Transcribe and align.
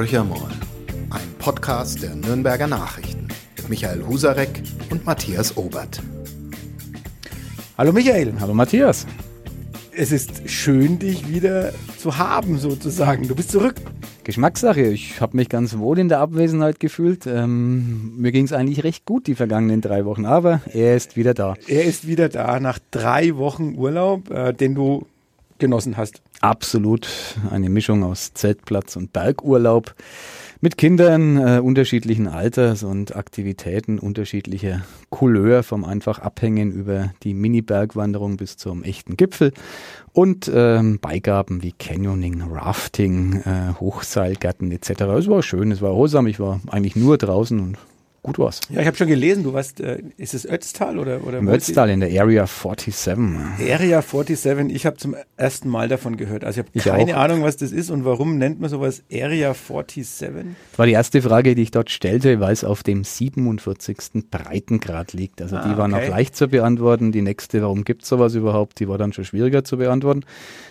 Horchermol, 0.00 0.48
ein 1.10 1.34
Podcast 1.38 2.02
der 2.02 2.14
Nürnberger 2.14 2.66
Nachrichten 2.66 3.28
mit 3.58 3.68
Michael 3.68 4.02
Husarek 4.06 4.62
und 4.88 5.04
Matthias 5.04 5.54
Obert. 5.58 6.00
Hallo 7.76 7.92
Michael. 7.92 8.32
Hallo 8.40 8.54
Matthias. 8.54 9.06
Es 9.92 10.10
ist 10.10 10.48
schön, 10.48 10.98
dich 10.98 11.28
wieder 11.28 11.74
zu 11.98 12.16
haben, 12.16 12.58
sozusagen. 12.58 13.28
Du 13.28 13.34
bist 13.34 13.50
zurück. 13.50 13.74
Geschmackssache. 14.24 14.80
Ich 14.80 15.20
habe 15.20 15.36
mich 15.36 15.50
ganz 15.50 15.76
wohl 15.76 15.98
in 15.98 16.08
der 16.08 16.20
Abwesenheit 16.20 16.80
gefühlt. 16.80 17.26
Ähm, 17.26 18.16
mir 18.16 18.32
ging 18.32 18.46
es 18.46 18.54
eigentlich 18.54 18.84
recht 18.84 19.04
gut 19.04 19.26
die 19.26 19.34
vergangenen 19.34 19.82
drei 19.82 20.06
Wochen, 20.06 20.24
aber 20.24 20.62
er 20.72 20.96
ist 20.96 21.18
wieder 21.18 21.34
da. 21.34 21.56
Er 21.66 21.84
ist 21.84 22.06
wieder 22.06 22.30
da 22.30 22.58
nach 22.58 22.78
drei 22.90 23.36
Wochen 23.36 23.74
Urlaub, 23.76 24.30
äh, 24.30 24.54
den 24.54 24.74
du 24.74 25.04
genossen 25.60 25.96
hast. 25.96 26.20
Absolut 26.40 27.08
eine 27.50 27.68
Mischung 27.68 28.02
aus 28.02 28.34
Zeltplatz 28.34 28.96
und 28.96 29.12
Bergurlaub 29.12 29.94
mit 30.62 30.76
Kindern 30.76 31.36
äh, 31.38 31.60
unterschiedlichen 31.60 32.28
Alters 32.28 32.82
und 32.82 33.16
Aktivitäten 33.16 33.98
unterschiedlicher 33.98 34.82
Couleur, 35.08 35.62
vom 35.62 35.84
einfach 35.84 36.18
Abhängen 36.18 36.70
über 36.72 37.12
die 37.22 37.32
Mini-Bergwanderung 37.32 38.36
bis 38.36 38.56
zum 38.56 38.82
echten 38.82 39.16
Gipfel 39.16 39.52
und 40.12 40.50
ähm, 40.52 40.98
Beigaben 41.00 41.62
wie 41.62 41.72
Canyoning, 41.72 42.42
Rafting, 42.42 43.42
äh, 43.42 43.74
Hochseilgärten 43.80 44.70
etc. 44.70 44.90
Es 45.18 45.28
war 45.28 45.42
schön, 45.42 45.72
es 45.72 45.80
war 45.80 45.90
erholsam, 45.90 46.26
ich 46.26 46.40
war 46.40 46.60
eigentlich 46.68 46.96
nur 46.96 47.16
draußen 47.16 47.58
und 47.58 47.78
gut 48.22 48.38
war's. 48.38 48.60
Ja, 48.68 48.80
ich 48.80 48.86
habe 48.86 48.96
schon 48.96 49.06
gelesen, 49.06 49.44
du 49.44 49.52
warst, 49.52 49.80
äh, 49.80 50.02
ist 50.16 50.34
es 50.34 50.46
Ötztal 50.46 50.98
oder? 50.98 51.26
oder 51.26 51.38
Im 51.38 51.48
Ötztal 51.48 51.88
in 51.90 52.00
der 52.00 52.08
Area 52.20 52.46
47. 52.46 53.70
Area 53.70 54.02
47, 54.02 54.74
ich 54.74 54.86
habe 54.86 54.96
zum 54.96 55.16
ersten 55.36 55.68
Mal 55.68 55.88
davon 55.88 56.16
gehört. 56.16 56.44
Also 56.44 56.62
ich 56.72 56.86
habe 56.86 56.98
keine 56.98 57.16
auch. 57.16 57.22
Ahnung, 57.22 57.42
was 57.42 57.56
das 57.56 57.72
ist 57.72 57.90
und 57.90 58.04
warum 58.04 58.36
nennt 58.36 58.60
man 58.60 58.68
sowas 58.68 59.02
Area 59.10 59.54
47? 59.54 60.06
Das 60.70 60.78
war 60.78 60.86
die 60.86 60.92
erste 60.92 61.22
Frage, 61.22 61.54
die 61.54 61.62
ich 61.62 61.70
dort 61.70 61.90
stellte, 61.90 62.40
weil 62.40 62.52
es 62.52 62.62
auf 62.62 62.82
dem 62.82 63.04
47. 63.04 64.24
Breitengrad 64.30 65.12
liegt. 65.12 65.40
Also 65.40 65.56
ah, 65.56 65.66
die 65.66 65.78
war 65.78 65.88
okay. 65.90 66.00
noch 66.00 66.08
leicht 66.08 66.36
zu 66.36 66.48
beantworten. 66.48 67.12
Die 67.12 67.22
nächste, 67.22 67.62
warum 67.62 67.84
gibt 67.84 68.02
es 68.02 68.08
sowas 68.08 68.34
überhaupt, 68.34 68.80
die 68.80 68.88
war 68.88 68.98
dann 68.98 69.12
schon 69.12 69.24
schwieriger 69.24 69.64
zu 69.64 69.78
beantworten. 69.78 70.24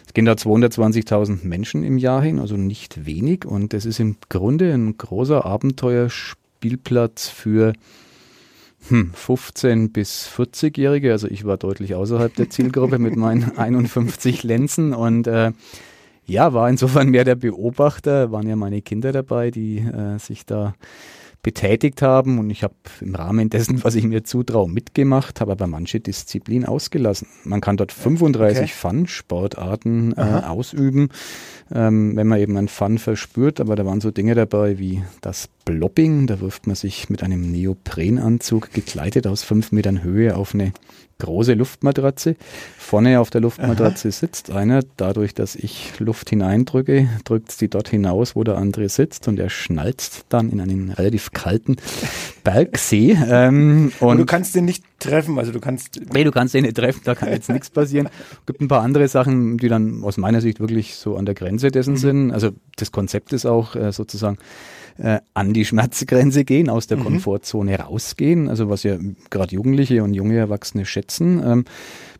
Es 0.06 0.14
gehen 0.14 0.26
da 0.26 0.34
220.000 0.34 1.46
Menschen 1.46 1.84
im 1.84 1.98
Jahr 1.98 2.22
hin, 2.22 2.40
also 2.40 2.58
nicht 2.58 3.06
wenig. 3.06 3.46
Und 3.46 3.74
das 3.74 3.86
ist 3.86 4.00
im 4.00 4.18
Grunde 4.30 4.74
ein 4.74 4.98
großer 4.98 5.46
Abenteuersport 5.46 6.39
Spielplatz 6.60 7.30
für 7.30 7.72
hm, 8.90 9.12
15 9.14 9.94
bis 9.94 10.28
40-Jährige. 10.28 11.14
Also 11.14 11.30
ich 11.30 11.46
war 11.46 11.56
deutlich 11.56 11.96
außerhalb 11.96 12.36
der 12.36 12.50
Zielgruppe 12.50 13.00
mit 13.00 13.16
meinen 13.16 13.52
51 13.58 14.44
Lenzen 14.44 14.94
und 14.94 15.26
äh, 15.28 15.54
ja, 16.26 16.54
war 16.54 16.70
insofern 16.70 17.08
mehr 17.08 17.24
der 17.24 17.36
Beobachter, 17.36 18.34
waren 18.34 18.48
ja 18.50 18.58
meine 18.58 18.82
Kinder 18.82 19.14
dabei, 19.14 19.52
die 19.52 19.78
äh, 19.78 20.20
sich 20.20 20.46
da 20.46 20.76
betätigt 21.42 22.02
haben 22.02 22.38
und 22.38 22.50
ich 22.50 22.64
habe 22.64 22.76
im 23.00 23.16
Rahmen 23.16 23.50
dessen, 23.50 23.82
was 23.86 23.96
ich 23.96 24.04
mir 24.04 24.26
zutraue, 24.26 24.70
mitgemacht, 24.70 25.40
habe 25.40 25.54
aber 25.54 25.68
manche 25.68 26.02
Disziplinen 26.02 26.68
ausgelassen. 26.68 27.28
Man 27.46 27.62
kann 27.62 27.78
dort 27.78 27.94
35 27.94 28.64
okay. 28.64 28.68
Fun-Sportarten 28.68 30.14
äh, 30.18 30.42
ausüben, 30.46 31.10
ähm, 31.74 32.16
wenn 32.16 32.28
man 32.28 32.40
eben 32.40 32.58
ein 32.58 32.68
Fun 32.68 32.98
verspürt, 32.98 33.60
aber 33.60 33.76
da 33.76 33.86
waren 33.86 34.02
so 34.02 34.12
Dinge 34.12 34.36
dabei 34.36 34.80
wie 34.80 35.04
das 35.22 35.50
Blopping, 35.66 36.28
da 36.28 36.40
wirft 36.40 36.68
man 36.68 36.76
sich 36.76 37.10
mit 37.10 37.24
einem 37.24 37.52
Neoprenanzug 37.52 38.72
gekleidet 38.72 39.28
aus 39.28 39.44
fünf 39.44 39.72
Metern 39.72 40.04
Höhe 40.04 40.36
auf 40.36 40.54
eine 40.54 40.74
große 41.20 41.54
Luftmatratze. 41.54 42.36
Vorne 42.78 43.20
auf 43.20 43.30
der 43.30 43.42
Luftmatratze 43.42 44.08
Aha. 44.08 44.12
sitzt 44.12 44.52
einer. 44.52 44.82
Dadurch, 44.98 45.34
dass 45.34 45.56
ich 45.56 46.00
Luft 46.00 46.30
hineindrücke, 46.30 47.10
drückt 47.26 47.52
sie 47.52 47.68
dort 47.68 47.90
hinaus, 47.90 48.36
wo 48.36 48.44
der 48.44 48.58
andere 48.58 48.90
sitzt 48.90 49.28
und 49.28 49.38
er 49.38 49.50
schnalzt 49.50 50.26
dann 50.30 50.50
in 50.50 50.62
einen 50.62 50.92
relativ 50.92 51.32
kalten 51.32 51.76
Bergsee. 52.52 53.18
Ähm, 53.28 53.92
und, 54.00 54.08
und 54.08 54.18
du 54.18 54.26
kannst 54.26 54.56
den 54.56 54.66
nicht 54.66 54.84
treffen, 55.00 55.38
also 55.38 55.52
du 55.52 55.60
kannst... 55.60 56.02
Nee, 56.14 56.24
du 56.24 56.32
kannst 56.32 56.54
den 56.54 56.64
nicht 56.64 56.78
treffen, 56.78 57.02
da 57.04 57.16
kann 57.16 57.30
jetzt 57.30 57.50
nichts 57.54 57.70
passieren. 57.70 58.10
Gibt 58.46 58.62
ein 58.62 58.68
paar 58.68 58.82
andere 58.82 59.08
Sachen, 59.08 59.58
die 59.58 59.70
dann 59.70 60.04
aus 60.04 60.18
meiner 60.18 60.42
Sicht 60.42 60.60
wirklich 60.60 60.96
so 60.96 61.16
an 61.16 61.26
der 61.26 61.36
Grenze 61.36 61.72
dessen 61.72 61.94
mhm. 61.94 61.98
sind. 61.98 62.32
Also 62.32 62.52
das 62.76 62.92
Konzept 62.92 63.34
ist 63.34 63.46
auch 63.46 63.76
äh, 63.76 63.92
sozusagen 63.92 64.38
äh, 64.98 65.20
an 65.34 65.54
die 65.54 65.66
Schmerzgrenze 65.66 66.44
gehen, 66.44 66.70
aus 66.70 66.88
der 66.88 66.98
mhm. 66.98 67.04
Komfortzone 67.04 67.80
rausgehen, 67.80 68.50
also 68.50 68.70
was 68.70 68.84
ja 68.84 68.98
gerade 69.30 69.56
Jugendliche 69.56 70.04
und 70.04 70.14
junge 70.14 70.38
Erwachsene 70.38 70.86
schätzen. 70.86 71.42
Ähm, 71.44 71.66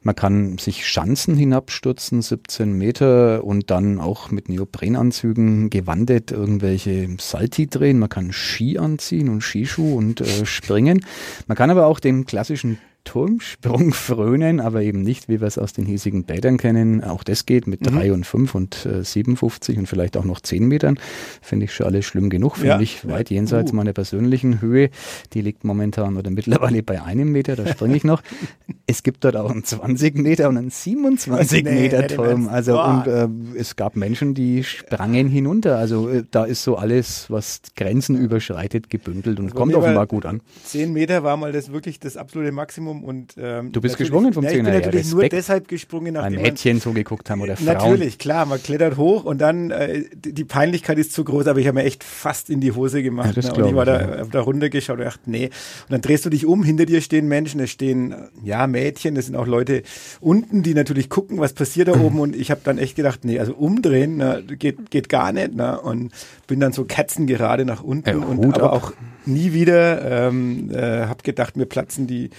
man 0.02 0.16
kann 0.16 0.58
sich 0.58 0.88
Schanzen 0.88 1.36
hinabstürzen, 1.36 2.22
17 2.22 2.72
Meter 2.72 3.44
und 3.44 3.70
dann 3.70 4.00
auch 4.00 4.32
mit 4.32 4.48
Neoprenanzügen 4.48 5.70
gewandet 5.70 6.32
irgendwelche 6.32 7.10
Salti 7.20 7.68
drehen. 7.68 8.00
Man 8.00 8.10
kann 8.10 8.32
Ski 8.32 8.78
anziehen 8.78 9.30
und 9.30 9.42
Skischuh 9.42 9.96
und 9.98 10.22
äh, 10.22 10.46
springen. 10.46 11.06
Man 11.48 11.58
kann 11.58 11.70
aber 11.70 11.86
auch 11.86 12.00
den 12.00 12.26
klassischen 12.26 12.78
Turmsprung 13.10 13.92
frönen, 13.94 14.60
aber 14.60 14.84
eben 14.84 15.02
nicht, 15.02 15.30
wie 15.30 15.42
wir 15.42 15.48
es 15.48 15.58
aus 15.58 15.74
den 15.74 15.88
hiesigen 15.88 16.26
Bädern 16.26 16.58
kennen. 16.58 17.04
Auch 17.04 17.24
das 17.24 17.48
geht 17.48 17.66
mit 17.66 17.82
mhm. 17.82 17.96
3 17.96 18.14
und 18.14 18.24
5 18.24 18.54
und 18.54 18.86
äh, 18.86 19.04
57 19.04 19.80
und 19.80 19.88
vielleicht 19.88 20.16
auch 20.16 20.26
noch 20.26 20.42
10 20.42 20.68
Metern. 20.68 21.00
Finde 21.42 21.66
ich 21.66 21.74
schon 21.74 21.88
alles 21.88 22.06
schlimm 22.06 22.30
genug. 22.30 22.58
Finde 22.58 22.76
ja. 22.76 22.80
ich 22.80 23.08
weit 23.08 23.32
jenseits 23.32 23.74
uh. 23.74 23.76
meiner 23.76 23.94
persönlichen 23.94 24.62
Höhe. 24.62 24.92
Die 25.34 25.42
liegt 25.42 25.64
momentan 25.64 26.18
oder 26.18 26.30
mittlerweile 26.30 26.84
bei 26.84 27.02
einem 27.02 27.32
Meter, 27.32 27.56
da 27.56 27.66
springe 27.66 27.98
ich 27.98 28.04
noch. 28.04 28.22
es 28.86 29.02
gibt 29.02 29.24
dort 29.24 29.36
auch 29.36 29.50
einen 29.50 29.64
20 29.64 30.16
Meter 30.16 30.48
und 30.48 30.58
einen 30.58 30.70
27 30.70 31.64
nee, 31.64 31.72
Meter 31.72 32.08
Turm. 32.08 32.48
Also 32.48 32.74
Boah. 32.74 33.04
und 33.08 33.56
äh, 33.56 33.60
es 33.60 33.76
gab 33.76 33.96
Menschen, 33.96 34.36
die 34.36 34.64
sprangen 34.64 35.30
hinunter. 35.30 35.80
Also 35.80 36.10
äh, 36.10 36.26
da 36.30 36.46
ist 36.46 36.64
so 36.64 36.76
alles, 36.76 37.26
was 37.32 37.64
Grenzen 37.76 38.16
überschreitet, 38.18 38.92
gebündelt 38.92 39.40
und 39.40 39.46
also 39.46 39.58
kommt 39.58 39.74
offenbar 39.74 40.06
gut 40.06 40.28
an. 40.28 40.42
10 40.66 40.94
Meter 40.94 41.24
war 41.24 41.38
mal 41.38 41.52
das 41.52 41.72
wirklich 41.72 42.00
das 42.00 42.18
absolute 42.18 42.52
Maximum 42.52 42.99
Maximum. 43.00 43.04
Und, 43.04 43.36
ähm, 43.38 43.72
du 43.72 43.82
bist 43.82 43.98
gesprungen 43.98 44.34
vom 44.34 44.44
ja, 44.44 44.50
Zehner. 44.50 44.70
Ich 44.70 44.76
bin 44.76 44.86
natürlich 44.86 45.12
nur 45.12 45.30
deshalb 45.30 45.68
gesprungen, 45.68 46.14
nachdem 46.14 46.38
Weil 46.38 46.44
Mädchen 46.44 46.80
so 46.80 46.92
geguckt 46.92 47.30
haben 47.30 47.42
oder 47.42 47.56
Frauen. 47.56 47.68
Natürlich, 47.68 48.18
klar, 48.18 48.46
man 48.46 48.62
klettert 48.62 48.98
hoch 48.98 49.24
und 49.24 49.40
dann 49.40 49.72
äh, 49.72 50.04
die 50.14 50.44
Peinlichkeit 50.44 50.98
ist 50.98 51.14
zu 51.14 51.24
groß, 51.24 51.48
aber 51.48 51.60
ich 51.60 51.68
habe 51.68 51.80
mir 51.80 51.86
echt 51.86 52.04
fast 52.04 52.50
in 52.50 52.60
die 52.60 52.72
Hose 52.72 53.04
gemacht. 53.04 53.36
Ja, 53.36 53.42
ne? 53.42 53.64
Und 53.64 53.70
ich 53.70 53.76
war 53.76 53.86
da, 53.86 54.18
ja. 54.18 54.26
da 54.26 54.42
runtergeschaut 54.42 55.00
und 55.00 55.06
dachte, 55.06 55.30
nee. 55.30 55.46
Und 55.46 55.92
dann 55.92 56.02
drehst 56.02 56.26
du 56.26 56.30
dich 56.30 56.46
um, 56.46 56.64
hinter 56.64 56.86
dir 56.86 57.02
stehen 57.02 57.28
Menschen, 57.28 57.60
es 57.60 57.72
stehen 57.72 58.16
ja 58.44 58.68
Mädchen, 58.68 59.16
es 59.16 59.28
sind 59.28 59.36
auch 59.36 59.48
Leute 59.48 59.84
unten, 60.20 60.64
die 60.64 60.74
natürlich 60.74 61.10
gucken, 61.10 61.40
was 61.40 61.54
passiert 61.54 61.88
da 61.88 62.00
oben. 62.00 62.20
Und 62.20 62.36
ich 62.36 62.52
habe 62.52 62.62
dann 62.64 62.78
echt 62.78 62.96
gedacht, 62.96 63.24
nee, 63.24 63.40
also 63.40 63.54
umdrehen 63.54 64.18
ne, 64.18 64.44
geht, 64.44 64.92
geht 64.92 65.10
gar 65.10 65.32
nicht. 65.32 65.56
Ne? 65.56 65.80
Und 65.80 66.12
bin 66.48 66.60
dann 66.60 66.74
so 66.74 66.84
kerzengerade 66.84 67.66
nach 67.66 67.84
unten 67.84 68.10
ja, 68.10 68.16
und 68.16 68.56
aber 68.56 68.74
ab. 68.74 68.84
auch 68.84 68.94
nie 69.30 69.54
wieder. 69.54 70.28
Ähm, 70.28 70.70
äh, 70.72 71.06
hab 71.06 71.24
gedacht, 71.24 71.58
mir 71.58 71.66
platzen 71.66 72.08
die, 72.08 72.30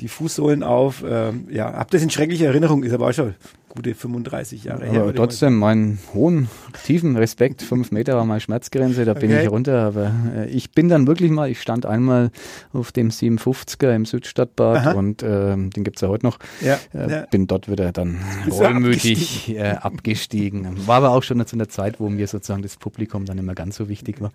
die 0.00 0.08
Fußsohlen 0.08 0.62
auf. 0.62 1.04
Ähm, 1.06 1.46
ja, 1.50 1.72
hab 1.72 1.90
das 1.90 2.02
in 2.02 2.10
schrecklicher 2.10 2.46
Erinnerung, 2.46 2.82
ist 2.82 2.92
aber 2.92 3.08
auch 3.08 3.12
schon 3.12 3.34
gute 3.68 3.94
35 3.94 4.64
Jahre 4.64 4.86
her. 4.86 5.02
Aber 5.02 5.14
trotzdem 5.14 5.58
meinen 5.58 5.98
hohen, 6.14 6.48
tiefen 6.84 7.16
Respekt. 7.16 7.62
Fünf 7.62 7.92
Meter 7.92 8.16
war 8.16 8.24
meine 8.24 8.40
Schmerzgrenze, 8.40 9.04
da 9.04 9.14
bin 9.14 9.30
okay. 9.30 9.44
ich 9.44 9.50
runter. 9.50 9.78
Aber 9.80 10.12
äh, 10.34 10.48
ich 10.48 10.72
bin 10.72 10.88
dann 10.88 11.06
wirklich 11.06 11.30
mal, 11.30 11.50
ich 11.50 11.60
stand 11.60 11.86
einmal 11.86 12.30
auf 12.72 12.92
dem 12.92 13.10
57er 13.10 13.94
im 13.94 14.04
Südstadtbad 14.04 14.76
Aha. 14.78 14.92
und 14.92 15.22
äh, 15.22 15.56
den 15.56 15.84
gibt's 15.84 16.00
ja 16.00 16.08
heute 16.08 16.26
noch. 16.26 16.38
Ja, 16.60 16.78
äh, 16.94 17.10
ja. 17.10 17.26
Bin 17.30 17.46
dort 17.46 17.70
wieder 17.70 17.92
dann 17.92 18.18
rollmütig 18.50 19.56
abgestiegen. 19.56 19.56
Äh, 19.56 19.76
abgestiegen. 19.80 20.86
War 20.86 20.96
aber 20.96 21.10
auch 21.10 21.22
schon 21.22 21.44
zu 21.46 21.56
einer 21.56 21.68
Zeit, 21.68 22.00
wo 22.00 22.08
mir 22.08 22.26
sozusagen 22.26 22.62
das 22.62 22.76
Publikum 22.76 23.24
dann 23.24 23.38
immer 23.38 23.54
ganz 23.54 23.76
so 23.76 23.88
wichtig 23.88 24.20
war. 24.20 24.32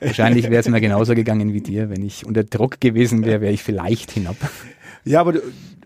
Wahrscheinlich 0.00 0.44
wäre 0.44 0.60
es 0.60 0.68
mir 0.68 0.80
genauso 0.80 1.14
gegangen 1.14 1.52
wie 1.52 1.60
dir. 1.60 1.90
Wenn 1.90 2.02
ich 2.02 2.26
unter 2.26 2.44
Druck 2.44 2.80
gewesen 2.80 3.24
wäre, 3.24 3.40
wäre 3.40 3.52
ich 3.52 3.62
vielleicht 3.62 4.10
hinab. 4.12 4.36
Ja, 5.04 5.20
aber 5.20 5.34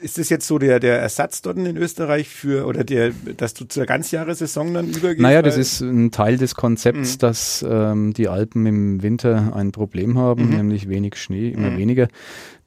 ist 0.00 0.18
das 0.18 0.28
jetzt 0.28 0.46
so 0.46 0.58
der, 0.58 0.80
der 0.80 1.00
Ersatz 1.00 1.42
dort 1.42 1.58
in 1.58 1.76
Österreich 1.76 2.28
für, 2.28 2.66
oder 2.66 2.84
der, 2.84 3.12
dass 3.36 3.54
du 3.54 3.64
zur 3.64 3.86
Ganzjahressaison 3.86 4.74
dann 4.74 4.88
übergehst? 4.88 5.20
Naja, 5.20 5.42
das 5.42 5.56
ist 5.56 5.80
ein 5.80 6.10
Teil 6.10 6.36
des 6.36 6.54
Konzepts, 6.54 7.14
mhm. 7.14 7.18
dass 7.18 7.64
ähm, 7.68 8.12
die 8.12 8.28
Alpen 8.28 8.66
im 8.66 9.02
Winter 9.02 9.54
ein 9.54 9.72
Problem 9.72 10.18
haben, 10.18 10.46
mhm. 10.46 10.56
nämlich 10.56 10.88
wenig 10.88 11.16
Schnee, 11.16 11.50
immer 11.50 11.70
mhm. 11.70 11.78
weniger. 11.78 12.08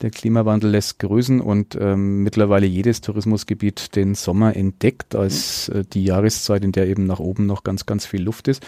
Der 0.01 0.11
Klimawandel 0.11 0.71
lässt 0.71 0.99
grüßen 0.99 1.41
und 1.41 1.77
ähm, 1.79 2.23
mittlerweile 2.23 2.65
jedes 2.65 3.01
Tourismusgebiet 3.01 3.95
den 3.95 4.15
Sommer 4.15 4.55
entdeckt 4.55 5.15
als 5.15 5.69
mhm. 5.73 5.79
äh, 5.79 5.83
die 5.91 6.03
Jahreszeit, 6.03 6.63
in 6.63 6.71
der 6.71 6.87
eben 6.87 7.05
nach 7.05 7.19
oben 7.19 7.45
noch 7.45 7.63
ganz, 7.63 7.85
ganz 7.85 8.05
viel 8.05 8.21
Luft 8.21 8.47
ist. 8.47 8.63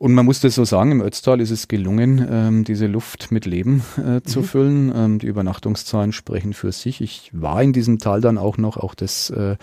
Und 0.00 0.14
man 0.14 0.24
muss 0.24 0.40
das 0.40 0.54
so 0.54 0.64
sagen, 0.64 0.92
im 0.92 1.02
Ötztal 1.02 1.42
ist 1.42 1.50
es 1.50 1.68
gelungen, 1.68 2.26
ähm, 2.30 2.64
diese 2.64 2.86
Luft 2.86 3.30
mit 3.30 3.44
Leben 3.44 3.82
äh, 3.98 4.22
zu 4.22 4.40
mhm. 4.40 4.44
füllen. 4.44 4.92
Ähm, 4.96 5.18
die 5.18 5.26
Übernachtungszahlen 5.26 6.14
sprechen 6.14 6.54
für 6.54 6.72
sich. 6.72 7.02
Ich 7.02 7.30
war 7.34 7.62
in 7.62 7.74
diesem 7.74 7.98
Tal 8.00 8.20
dann 8.20 8.38
auch 8.38 8.56
noch, 8.56 8.76
auch 8.76 8.94
das 8.94 9.30
äh, 9.30 9.56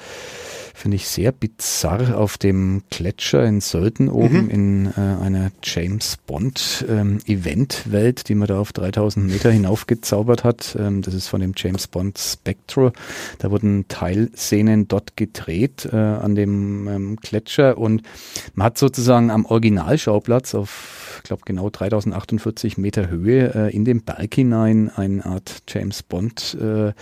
finde 0.77 0.95
ich 0.95 1.07
sehr 1.07 1.31
bizarr, 1.31 2.17
auf 2.17 2.37
dem 2.37 2.83
Gletscher 2.91 3.43
in 3.43 3.61
Sölden 3.61 4.09
oben 4.09 4.43
mhm. 4.43 4.49
in 4.49 4.85
äh, 4.95 5.23
einer 5.23 5.51
James 5.63 6.17
Bond 6.27 6.85
ähm, 6.87 7.17
Eventwelt, 7.25 8.29
die 8.29 8.35
man 8.35 8.47
da 8.47 8.59
auf 8.59 8.73
3000 8.73 9.25
Meter 9.25 9.49
hinaufgezaubert 9.49 10.43
hat. 10.43 10.77
Ähm, 10.79 11.01
das 11.01 11.15
ist 11.15 11.27
von 11.27 11.41
dem 11.41 11.53
James 11.55 11.87
Bond 11.87 12.19
Spectral. 12.19 12.93
Da 13.39 13.49
wurden 13.49 13.87
Teilszenen 13.87 14.87
dort 14.87 15.17
gedreht 15.17 15.89
äh, 15.91 15.95
an 15.95 16.35
dem 16.35 16.87
ähm, 16.87 17.15
Gletscher 17.15 17.77
und 17.77 18.03
man 18.53 18.65
hat 18.67 18.77
sozusagen 18.77 19.31
am 19.31 19.45
Originalschauplatz 19.45 20.53
auf 20.53 21.07
glaube 21.27 21.43
genau 21.45 21.69
3048 21.69 22.77
Meter 22.77 23.09
Höhe, 23.09 23.53
äh, 23.53 23.75
in 23.75 23.85
den 23.85 24.01
Berg 24.01 24.33
hinein 24.33 24.89
eine 24.89 25.25
Art 25.25 25.63
James 25.67 26.03
Bond 26.03 26.57
äh, 26.59 26.93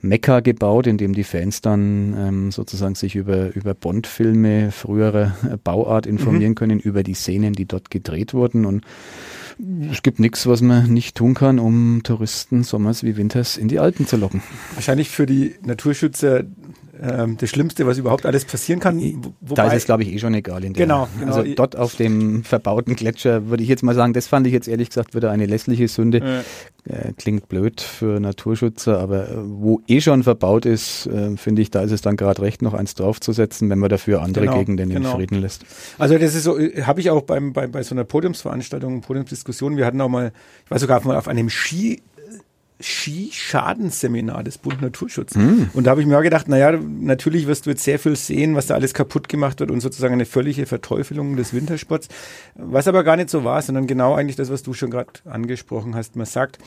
Mekka 0.00 0.40
gebaut, 0.40 0.86
in 0.86 0.98
dem 0.98 1.14
die 1.14 1.24
Fans 1.24 1.60
dann 1.60 2.14
ähm, 2.18 2.52
sozusagen 2.52 2.94
sich 2.94 3.14
über, 3.16 3.54
über 3.54 3.74
Bond-Filme 3.74 4.70
früherer 4.70 5.36
Bauart 5.64 6.06
informieren 6.06 6.52
mhm. 6.52 6.56
können, 6.56 6.80
über 6.80 7.02
die 7.02 7.14
Szenen, 7.14 7.52
die 7.52 7.66
dort 7.66 7.90
gedreht 7.90 8.34
wurden 8.34 8.64
und 8.64 8.84
es 9.90 10.02
gibt 10.02 10.20
nichts, 10.20 10.46
was 10.46 10.60
man 10.60 10.92
nicht 10.92 11.16
tun 11.16 11.32
kann, 11.32 11.58
um 11.58 12.02
Touristen 12.02 12.62
sommers 12.62 13.02
wie 13.02 13.16
winters 13.16 13.56
in 13.56 13.68
die 13.68 13.78
Alpen 13.78 14.06
zu 14.06 14.18
locken. 14.18 14.42
Wahrscheinlich 14.74 15.08
für 15.08 15.24
die 15.24 15.54
Naturschützer 15.64 16.44
ähm, 17.00 17.36
das 17.38 17.50
Schlimmste, 17.50 17.86
was 17.86 17.98
überhaupt 17.98 18.26
alles 18.26 18.44
passieren 18.44 18.80
kann. 18.80 18.98
Wobei, 19.40 19.54
da 19.54 19.66
ist 19.68 19.74
es, 19.74 19.84
glaube 19.86 20.02
ich, 20.02 20.12
eh 20.12 20.18
schon 20.18 20.34
egal. 20.34 20.64
In 20.64 20.72
der, 20.72 20.86
genau, 20.86 21.08
genau. 21.18 21.34
Also 21.34 21.54
dort 21.54 21.76
auf 21.76 21.96
dem 21.96 22.44
verbauten 22.44 22.96
Gletscher 22.96 23.48
würde 23.48 23.62
ich 23.62 23.68
jetzt 23.68 23.82
mal 23.82 23.94
sagen, 23.94 24.12
das 24.12 24.26
fand 24.26 24.46
ich 24.46 24.52
jetzt 24.52 24.68
ehrlich 24.68 24.88
gesagt 24.88 25.14
wieder 25.14 25.30
eine 25.30 25.46
lässliche 25.46 25.88
Sünde. 25.88 26.18
Ja. 26.18 26.42
Äh, 26.88 27.12
klingt 27.14 27.48
blöd 27.48 27.80
für 27.80 28.20
Naturschützer, 28.20 29.00
aber 29.00 29.28
äh, 29.28 29.34
wo 29.36 29.80
eh 29.88 30.00
schon 30.00 30.22
verbaut 30.22 30.66
ist, 30.66 31.06
äh, 31.06 31.36
finde 31.36 31.62
ich, 31.62 31.70
da 31.70 31.82
ist 31.82 31.90
es 31.90 32.00
dann 32.00 32.16
gerade 32.16 32.42
recht, 32.42 32.62
noch 32.62 32.74
eins 32.74 32.94
draufzusetzen, 32.94 33.68
wenn 33.70 33.80
man 33.80 33.90
dafür 33.90 34.22
andere 34.22 34.44
genau, 34.44 34.58
Gegenden 34.58 34.90
genau. 34.90 35.10
in 35.10 35.16
Frieden 35.16 35.40
lässt. 35.40 35.64
Also 35.98 36.16
das 36.16 36.36
ist 36.36 36.44
so, 36.44 36.56
äh, 36.56 36.82
habe 36.82 37.00
ich 37.00 37.10
auch 37.10 37.22
beim, 37.22 37.52
bei, 37.52 37.66
bei 37.66 37.82
so 37.82 37.94
einer 37.94 38.04
Podiumsveranstaltung, 38.04 39.00
Podiumsdiskussion, 39.00 39.76
wir 39.76 39.84
hatten 39.84 40.00
auch 40.00 40.08
mal, 40.08 40.30
ich 40.64 40.70
war 40.70 40.78
sogar 40.78 41.04
mal 41.04 41.16
auf 41.16 41.26
einem 41.26 41.50
Ski 41.50 42.02
Skischadenseminar 42.80 44.44
des 44.44 44.58
Bund 44.58 44.82
Naturschutz. 44.82 45.34
Mhm. 45.34 45.70
Und 45.72 45.84
da 45.84 45.92
habe 45.92 46.02
ich 46.02 46.06
mir 46.06 46.18
auch 46.18 46.22
gedacht, 46.22 46.46
naja, 46.48 46.72
natürlich 46.72 47.46
wirst 47.46 47.66
du 47.66 47.70
jetzt 47.70 47.84
sehr 47.84 47.98
viel 47.98 48.16
sehen, 48.16 48.54
was 48.54 48.66
da 48.66 48.74
alles 48.74 48.92
kaputt 48.92 49.28
gemacht 49.28 49.60
wird 49.60 49.70
und 49.70 49.80
sozusagen 49.80 50.12
eine 50.12 50.26
völlige 50.26 50.66
Verteufelung 50.66 51.36
des 51.36 51.54
Wintersports. 51.54 52.08
Was 52.54 52.86
aber 52.86 53.02
gar 53.02 53.16
nicht 53.16 53.30
so 53.30 53.44
war, 53.44 53.62
sondern 53.62 53.86
genau 53.86 54.14
eigentlich 54.14 54.36
das, 54.36 54.50
was 54.50 54.62
du 54.62 54.74
schon 54.74 54.90
gerade 54.90 55.10
angesprochen 55.24 55.94
hast. 55.94 56.16
Man 56.16 56.26
sagt, 56.26 56.58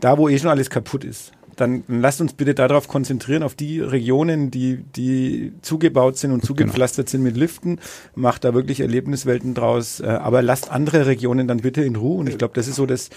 da 0.00 0.16
wo 0.16 0.28
eh 0.28 0.38
schon 0.38 0.48
alles 0.48 0.70
kaputt 0.70 1.04
ist, 1.04 1.32
dann 1.56 1.84
lasst 1.88 2.22
uns 2.22 2.32
bitte 2.32 2.54
darauf 2.54 2.88
konzentrieren, 2.88 3.42
auf 3.42 3.54
die 3.54 3.80
Regionen, 3.80 4.50
die, 4.50 4.78
die 4.78 5.52
zugebaut 5.60 6.16
sind 6.16 6.30
und 6.32 6.38
genau. 6.38 6.46
zugepflastert 6.46 7.06
genau. 7.06 7.10
sind 7.10 7.22
mit 7.22 7.36
Liften. 7.36 7.78
Macht 8.14 8.44
da 8.44 8.54
wirklich 8.54 8.80
Erlebniswelten 8.80 9.52
draus. 9.52 10.00
Äh, 10.00 10.06
aber 10.06 10.40
lasst 10.40 10.70
andere 10.70 11.06
Regionen 11.06 11.48
dann 11.48 11.58
bitte 11.58 11.82
in 11.82 11.96
Ruhe. 11.96 12.18
Und 12.18 12.28
ich 12.28 12.38
glaube, 12.38 12.54
das 12.54 12.66
ist 12.66 12.76
so 12.76 12.86
das, 12.86 13.10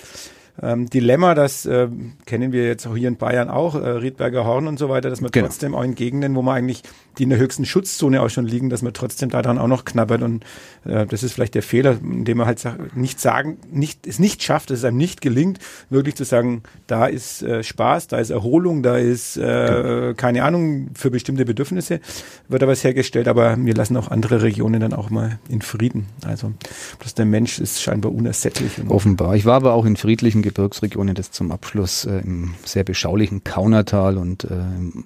ähm, 0.61 0.88
Dilemma, 0.88 1.33
das 1.33 1.65
äh, 1.65 1.88
kennen 2.25 2.51
wir 2.51 2.67
jetzt 2.67 2.85
auch 2.85 2.95
hier 2.95 3.07
in 3.07 3.17
Bayern 3.17 3.50
auch, 3.50 3.73
äh, 3.73 3.89
Riedberger 3.89 4.45
Horn 4.45 4.67
und 4.67 4.77
so 4.77 4.88
weiter, 4.88 5.09
dass 5.09 5.19
man 5.19 5.31
genau. 5.31 5.47
trotzdem 5.47 5.73
auch 5.73 5.83
in 5.83 5.95
Gegenden, 5.95 6.35
wo 6.35 6.44
man 6.44 6.55
eigentlich 6.55 6.83
die 7.17 7.23
in 7.23 7.29
der 7.29 7.39
höchsten 7.39 7.65
Schutzzone 7.65 8.21
auch 8.21 8.29
schon 8.29 8.45
liegen, 8.45 8.69
dass 8.69 8.81
man 8.81 8.94
trotzdem 8.94 9.29
daran 9.29 9.57
auch 9.57 9.67
noch 9.67 9.83
knabbert 9.83 10.21
und 10.21 10.44
äh, 10.85 11.07
das 11.07 11.23
ist 11.23 11.33
vielleicht 11.33 11.55
der 11.55 11.63
Fehler, 11.63 11.97
indem 12.01 12.38
man 12.38 12.47
halt 12.47 12.63
nicht 12.95 13.19
sagen, 13.19 13.57
nicht, 13.71 14.05
es 14.05 14.19
nicht 14.19 14.44
schafft, 14.44 14.69
dass 14.69 14.79
es 14.79 14.85
einem 14.85 14.97
nicht 14.97 15.21
gelingt, 15.21 15.59
wirklich 15.89 16.15
zu 16.15 16.23
sagen, 16.23 16.61
da 16.85 17.07
ist 17.07 17.41
äh, 17.41 17.63
Spaß, 17.63 18.07
da 18.07 18.19
ist 18.19 18.29
Erholung, 18.29 18.83
da 18.83 18.97
ist 18.97 19.38
äh, 19.38 19.41
genau. 19.41 20.13
keine 20.13 20.44
Ahnung 20.44 20.89
für 20.94 21.09
bestimmte 21.09 21.45
Bedürfnisse 21.45 21.99
wird 22.47 22.61
da 22.61 22.67
was 22.67 22.83
hergestellt, 22.83 23.27
aber 23.27 23.57
wir 23.57 23.73
lassen 23.73 23.97
auch 23.97 24.09
andere 24.09 24.44
Regionen 24.44 24.79
dann 24.79 24.94
auch 24.94 25.09
mal 25.09 25.39
in 25.49 25.63
Frieden. 25.63 26.06
Also 26.23 26.53
bloß 26.99 27.15
der 27.15 27.25
Mensch 27.25 27.59
ist 27.59 27.81
scheinbar 27.81 28.13
unersättlich. 28.13 28.73
Offenbar. 28.88 29.35
Ich 29.35 29.45
war 29.45 29.56
aber 29.56 29.73
auch 29.73 29.85
in 29.85 29.97
friedlichen 29.97 30.43
Gebirgsregionen, 30.44 31.16
das 31.16 31.31
zum 31.31 31.51
Abschluss 31.51 32.06
äh, 32.06 32.19
im 32.19 32.54
sehr 32.63 32.84
beschaulichen 32.84 33.44
Kaunertal 33.44 34.18
und 34.18 34.44
äh, 34.44 34.48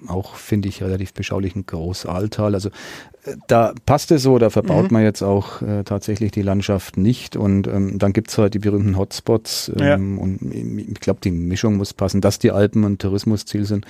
auch, 0.08 0.34
finde 0.34 0.68
ich, 0.68 0.82
relativ 0.82 1.14
beschaulichen 1.14 1.64
Großaltal. 1.64 2.54
Also 2.54 2.70
da 3.46 3.74
passt 3.86 4.10
es 4.10 4.22
so, 4.22 4.38
da 4.38 4.50
verbaut 4.50 4.84
mhm. 4.84 4.94
man 4.94 5.02
jetzt 5.02 5.22
auch 5.22 5.60
äh, 5.62 5.82
tatsächlich 5.84 6.30
die 6.30 6.42
Landschaft 6.42 6.96
nicht 6.96 7.36
und 7.36 7.66
ähm, 7.66 7.98
dann 7.98 8.12
gibt's 8.12 8.38
halt 8.38 8.54
die 8.54 8.58
berühmten 8.58 8.96
Hotspots 8.96 9.72
ähm, 9.78 10.16
ja. 10.16 10.22
und 10.22 10.38
ich 10.52 11.00
glaube, 11.00 11.20
die 11.22 11.30
Mischung 11.30 11.76
muss 11.76 11.92
passen, 11.92 12.20
dass 12.20 12.38
die 12.38 12.50
Alpen 12.50 12.84
ein 12.84 12.98
Tourismusziel 12.98 13.64
sind. 13.64 13.86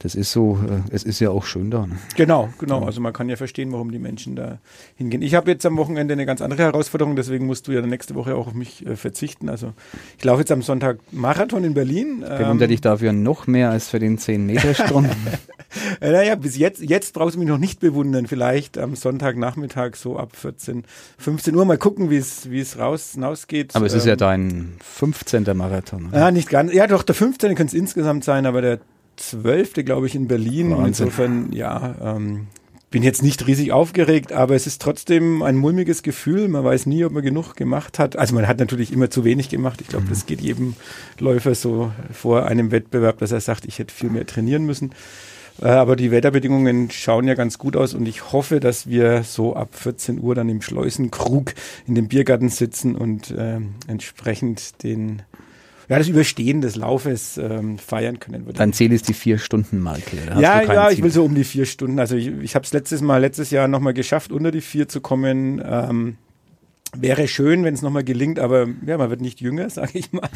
Das 0.00 0.14
ist 0.14 0.32
so, 0.32 0.58
äh, 0.68 0.94
es 0.94 1.04
ist 1.04 1.20
ja 1.20 1.30
auch 1.30 1.44
schön 1.44 1.70
da. 1.70 1.86
Ne? 1.86 1.96
Genau, 2.16 2.48
genau. 2.58 2.84
Also 2.84 3.00
man 3.00 3.12
kann 3.12 3.28
ja 3.28 3.36
verstehen, 3.36 3.72
warum 3.72 3.90
die 3.90 3.98
Menschen 3.98 4.36
da 4.36 4.58
hingehen. 4.96 5.22
Ich 5.22 5.34
habe 5.34 5.50
jetzt 5.50 5.66
am 5.66 5.76
Wochenende 5.76 6.12
eine 6.12 6.26
ganz 6.26 6.40
andere 6.40 6.62
Herausforderung, 6.62 7.16
deswegen 7.16 7.46
musst 7.46 7.68
du 7.68 7.72
ja 7.72 7.80
nächste 7.82 8.14
Woche 8.14 8.36
auch 8.36 8.48
auf 8.48 8.54
mich 8.54 8.86
äh, 8.86 8.96
verzichten. 8.96 9.48
Also 9.48 9.72
ich 10.18 10.24
laufe 10.24 10.40
jetzt 10.40 10.52
am 10.52 10.62
Sonntag 10.62 10.85
Marathon 11.10 11.64
in 11.64 11.74
Berlin. 11.74 12.22
Ich 12.22 12.28
bewundere 12.28 12.64
ähm, 12.64 12.70
dich 12.70 12.80
dafür 12.80 13.12
noch 13.12 13.46
mehr 13.46 13.70
als 13.70 13.88
für 13.88 13.98
den 13.98 14.18
10-Meter-Sprung. 14.18 15.08
naja, 16.00 16.34
bis 16.34 16.56
jetzt, 16.56 16.82
jetzt 16.82 17.14
brauchst 17.14 17.36
du 17.36 17.38
mich 17.38 17.48
noch 17.48 17.58
nicht 17.58 17.80
bewundern. 17.80 18.26
Vielleicht 18.26 18.78
am 18.78 18.94
Sonntagnachmittag 18.96 19.96
so 19.96 20.18
ab 20.18 20.36
14, 20.36 20.84
15 21.18 21.54
Uhr 21.54 21.64
mal 21.64 21.78
gucken, 21.78 22.10
wie 22.10 22.16
es 22.16 22.50
wie 22.50 22.60
es 22.60 22.78
raus 22.78 23.12
hinausgeht. 23.14 23.74
Aber 23.74 23.86
es 23.86 23.94
ist 23.94 24.04
ähm, 24.04 24.10
ja 24.10 24.16
dein 24.16 24.74
15. 24.80 25.44
Marathon. 25.54 26.08
Oder? 26.08 26.18
Ja, 26.18 26.30
nicht 26.30 26.48
ganz. 26.48 26.72
Ja, 26.72 26.86
doch, 26.86 27.02
der 27.02 27.14
15. 27.14 27.54
könnte 27.54 27.74
es 27.76 27.80
insgesamt 27.80 28.24
sein, 28.24 28.46
aber 28.46 28.60
der 28.60 28.80
12. 29.16 29.84
glaube 29.84 30.06
ich 30.06 30.14
in 30.14 30.28
Berlin. 30.28 30.70
Wahnsinn. 30.70 30.86
Insofern, 30.86 31.52
ja, 31.52 31.94
ähm, 32.02 32.48
bin 32.90 33.02
jetzt 33.02 33.22
nicht 33.22 33.46
riesig 33.46 33.72
aufgeregt, 33.72 34.32
aber 34.32 34.54
es 34.54 34.66
ist 34.66 34.80
trotzdem 34.80 35.42
ein 35.42 35.56
mulmiges 35.56 36.02
Gefühl. 36.02 36.48
Man 36.48 36.64
weiß 36.64 36.86
nie, 36.86 37.04
ob 37.04 37.12
man 37.12 37.22
genug 37.22 37.54
gemacht 37.56 37.98
hat. 37.98 38.16
Also 38.16 38.34
man 38.34 38.46
hat 38.46 38.58
natürlich 38.58 38.92
immer 38.92 39.10
zu 39.10 39.24
wenig 39.24 39.48
gemacht. 39.48 39.80
Ich 39.80 39.88
glaube, 39.88 40.06
mhm. 40.06 40.10
das 40.10 40.26
geht 40.26 40.40
jedem 40.40 40.74
Läufer 41.18 41.54
so 41.54 41.90
vor 42.12 42.46
einem 42.46 42.70
Wettbewerb, 42.70 43.18
dass 43.18 43.32
er 43.32 43.40
sagt, 43.40 43.64
ich 43.64 43.78
hätte 43.78 43.92
viel 43.92 44.10
mehr 44.10 44.26
trainieren 44.26 44.64
müssen. 44.64 44.92
Äh, 45.60 45.68
aber 45.68 45.96
die 45.96 46.10
Wetterbedingungen 46.10 46.90
schauen 46.90 47.26
ja 47.26 47.34
ganz 47.34 47.58
gut 47.58 47.76
aus 47.76 47.94
und 47.94 48.06
ich 48.06 48.32
hoffe, 48.32 48.60
dass 48.60 48.88
wir 48.88 49.24
so 49.24 49.56
ab 49.56 49.70
14 49.72 50.20
Uhr 50.20 50.34
dann 50.34 50.48
im 50.48 50.62
Schleusenkrug 50.62 51.54
in 51.86 51.94
dem 51.94 52.08
Biergarten 52.08 52.48
sitzen 52.48 52.94
und 52.94 53.30
äh, 53.30 53.58
entsprechend 53.86 54.82
den 54.82 55.22
ja, 55.88 55.98
das 55.98 56.08
Überstehen 56.08 56.60
des 56.60 56.76
Laufes 56.76 57.38
ähm, 57.38 57.78
feiern 57.78 58.18
können. 58.18 58.46
Dein 58.54 58.72
Ziel 58.72 58.92
ist 58.92 59.08
die 59.08 59.14
vier 59.14 59.38
Stunden 59.38 59.78
Marke. 59.78 60.16
Ja, 60.38 60.62
ja, 60.62 60.90
ich 60.90 61.02
will 61.02 61.10
so 61.10 61.24
um 61.24 61.34
die 61.34 61.44
vier 61.44 61.66
Stunden. 61.66 61.98
Also 61.98 62.16
ich, 62.16 62.28
ich 62.28 62.54
habe 62.54 62.64
es 62.64 62.72
letztes 62.72 63.02
Mal, 63.02 63.18
letztes 63.18 63.50
Jahr 63.50 63.68
nochmal 63.68 63.94
geschafft, 63.94 64.32
unter 64.32 64.50
die 64.50 64.60
vier 64.60 64.88
zu 64.88 65.00
kommen. 65.00 65.62
Ähm, 65.64 66.16
Wäre 66.98 67.28
schön, 67.28 67.64
wenn 67.64 67.74
es 67.74 67.82
nochmal 67.82 68.04
gelingt, 68.04 68.38
aber 68.38 68.66
ja, 68.86 68.96
man 68.96 69.10
wird 69.10 69.20
nicht 69.20 69.40
jünger, 69.40 69.68
sage 69.70 69.98
ich 69.98 70.12
mal. 70.12 70.28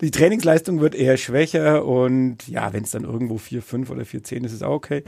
Die 0.00 0.10
Trainingsleistung 0.10 0.80
wird 0.80 0.94
eher 0.94 1.16
schwächer 1.16 1.84
und 1.84 2.48
ja, 2.48 2.72
wenn 2.72 2.84
es 2.84 2.90
dann 2.90 3.04
irgendwo 3.04 3.38
4, 3.38 3.62
5 3.62 3.90
oder 3.90 4.04
4, 4.04 4.24
10 4.24 4.44
ist, 4.44 4.52
ist 4.52 4.56
es 4.56 4.62
auch 4.62 4.74
okay. 4.74 5.02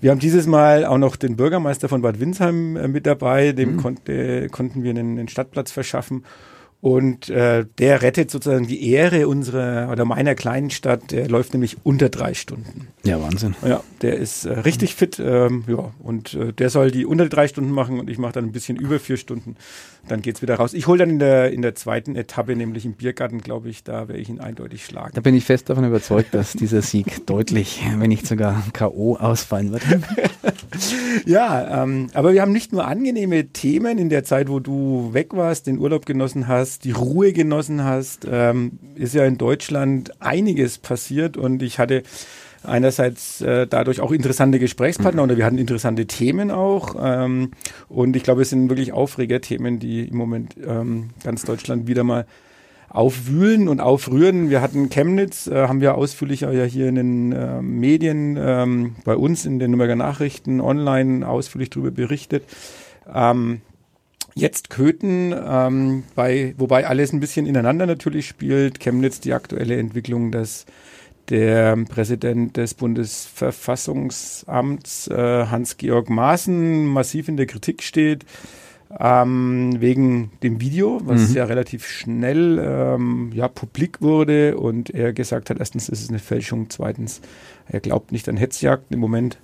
Wir 0.00 0.10
haben 0.10 0.20
dieses 0.20 0.46
Mal 0.46 0.84
auch 0.84 0.98
noch 0.98 1.16
den 1.16 1.36
Bürgermeister 1.36 1.88
von 1.88 2.02
Bad 2.02 2.20
Windsheim 2.20 2.76
äh, 2.76 2.88
mit 2.88 3.06
dabei, 3.06 3.52
dem 3.52 3.74
mhm. 3.74 3.76
konnte, 3.78 4.48
konnten 4.48 4.82
wir 4.82 4.90
einen, 4.90 5.18
einen 5.18 5.28
Stadtplatz 5.28 5.72
verschaffen. 5.72 6.24
Und 6.80 7.28
äh, 7.28 7.64
der 7.78 8.02
rettet 8.02 8.30
sozusagen 8.30 8.68
die 8.68 8.88
Ehre 8.88 9.26
unserer 9.26 9.90
oder 9.90 10.04
meiner 10.04 10.36
kleinen 10.36 10.70
Stadt. 10.70 11.10
Der 11.10 11.28
läuft 11.28 11.52
nämlich 11.52 11.78
unter 11.82 12.08
drei 12.08 12.34
Stunden. 12.34 12.86
Ja, 13.02 13.20
Wahnsinn. 13.20 13.56
Ja, 13.66 13.82
der 14.00 14.16
ist 14.16 14.44
äh, 14.44 14.60
richtig 14.60 14.94
fit. 14.94 15.18
Ähm, 15.18 15.64
ja, 15.66 15.92
und 15.98 16.34
äh, 16.34 16.52
der 16.52 16.70
soll 16.70 16.92
die 16.92 17.04
unter 17.04 17.28
drei 17.28 17.48
Stunden 17.48 17.72
machen 17.72 17.98
und 17.98 18.08
ich 18.08 18.18
mache 18.18 18.34
dann 18.34 18.44
ein 18.44 18.52
bisschen 18.52 18.76
über 18.76 19.00
vier 19.00 19.16
Stunden. 19.16 19.56
Dann 20.06 20.22
geht's 20.22 20.40
wieder 20.40 20.54
raus. 20.54 20.72
Ich 20.72 20.86
hole 20.86 20.98
dann 20.98 21.10
in 21.10 21.18
der, 21.18 21.52
in 21.52 21.62
der 21.62 21.74
zweiten 21.74 22.14
Etappe, 22.14 22.54
nämlich 22.54 22.84
im 22.84 22.92
Biergarten, 22.92 23.40
glaube 23.40 23.68
ich, 23.70 23.82
da 23.82 24.06
werde 24.06 24.20
ich 24.20 24.28
ihn 24.28 24.40
eindeutig 24.40 24.84
schlagen. 24.84 25.12
Da 25.14 25.20
bin 25.20 25.34
ich 25.34 25.44
fest 25.44 25.68
davon 25.68 25.84
überzeugt, 25.84 26.32
dass 26.32 26.52
dieser 26.52 26.82
Sieg 26.82 27.26
deutlich, 27.26 27.82
wenn 27.96 28.08
nicht 28.08 28.26
sogar 28.26 28.62
K.O. 28.72 29.16
ausfallen 29.16 29.72
wird. 29.72 29.82
ja, 31.26 31.82
ähm, 31.82 32.08
aber 32.14 32.32
wir 32.32 32.42
haben 32.42 32.52
nicht 32.52 32.72
nur 32.72 32.86
angenehme 32.86 33.48
Themen 33.48 33.98
in 33.98 34.10
der 34.10 34.22
Zeit, 34.22 34.48
wo 34.48 34.60
du 34.60 35.10
weg 35.12 35.34
warst, 35.34 35.66
den 35.66 35.78
Urlaub 35.78 36.06
genossen 36.06 36.46
hast, 36.46 36.67
die 36.78 36.92
Ruhe 36.92 37.32
genossen 37.32 37.84
hast. 37.84 38.26
Ähm, 38.30 38.78
ist 38.94 39.14
ja 39.14 39.24
in 39.24 39.38
Deutschland 39.38 40.12
einiges 40.20 40.78
passiert 40.78 41.36
und 41.36 41.62
ich 41.62 41.78
hatte 41.78 42.02
einerseits 42.62 43.40
äh, 43.40 43.66
dadurch 43.66 44.00
auch 44.00 44.12
interessante 44.12 44.58
Gesprächspartner 44.58 45.22
mhm. 45.22 45.28
oder 45.28 45.36
wir 45.36 45.44
hatten 45.44 45.58
interessante 45.58 46.06
Themen 46.06 46.50
auch. 46.50 46.96
Ähm, 47.00 47.52
und 47.88 48.16
ich 48.16 48.22
glaube, 48.22 48.42
es 48.42 48.50
sind 48.50 48.68
wirklich 48.68 48.92
Aufregerthemen, 48.92 49.78
die 49.78 50.08
im 50.08 50.16
Moment 50.16 50.56
ähm, 50.64 51.10
ganz 51.24 51.44
Deutschland 51.44 51.86
wieder 51.86 52.04
mal 52.04 52.26
aufwühlen 52.88 53.68
und 53.68 53.80
aufrühren. 53.80 54.50
Wir 54.50 54.60
hatten 54.62 54.88
Chemnitz, 54.88 55.46
äh, 55.46 55.68
haben 55.68 55.80
wir 55.80 55.94
ausführlicher 55.96 56.52
ja 56.52 56.64
hier 56.64 56.88
in 56.88 56.94
den 56.94 57.32
äh, 57.32 57.62
Medien, 57.62 58.38
ähm, 58.40 58.96
bei 59.04 59.14
uns 59.14 59.44
in 59.44 59.58
den 59.58 59.72
Nürnberger 59.72 59.96
Nachrichten 59.96 60.60
online 60.60 61.28
ausführlich 61.28 61.70
darüber 61.70 61.90
berichtet. 61.90 62.44
Ähm, 63.12 63.60
jetzt 64.40 64.70
Köthen, 64.70 65.32
ähm, 65.32 66.04
bei, 66.14 66.54
wobei 66.56 66.86
alles 66.86 67.12
ein 67.12 67.20
bisschen 67.20 67.46
ineinander 67.46 67.86
natürlich 67.86 68.26
spielt. 68.26 68.80
Chemnitz 68.80 69.20
die 69.20 69.32
aktuelle 69.32 69.76
Entwicklung, 69.76 70.32
dass 70.32 70.66
der 71.28 71.76
Präsident 71.88 72.56
des 72.56 72.74
Bundesverfassungsamts 72.74 75.08
äh, 75.08 75.46
Hans-Georg 75.46 76.08
Maaßen 76.08 76.86
massiv 76.86 77.28
in 77.28 77.36
der 77.36 77.46
Kritik 77.46 77.82
steht 77.82 78.24
ähm, 78.98 79.76
wegen 79.78 80.32
dem 80.42 80.60
Video, 80.60 81.00
was 81.04 81.30
mhm. 81.30 81.36
ja 81.36 81.44
relativ 81.44 81.86
schnell 81.86 82.58
ähm, 82.58 83.30
ja, 83.34 83.48
publik 83.48 84.00
wurde 84.00 84.56
und 84.56 84.90
er 84.90 85.12
gesagt 85.12 85.50
hat, 85.50 85.58
erstens 85.58 85.88
ist 85.88 86.02
es 86.02 86.08
eine 86.08 86.18
Fälschung, 86.18 86.70
zweitens, 86.70 87.20
er 87.68 87.80
glaubt 87.80 88.12
nicht 88.12 88.28
an 88.28 88.36
Hetzjagd 88.36 88.92
im 88.92 89.00
Moment. 89.00 89.38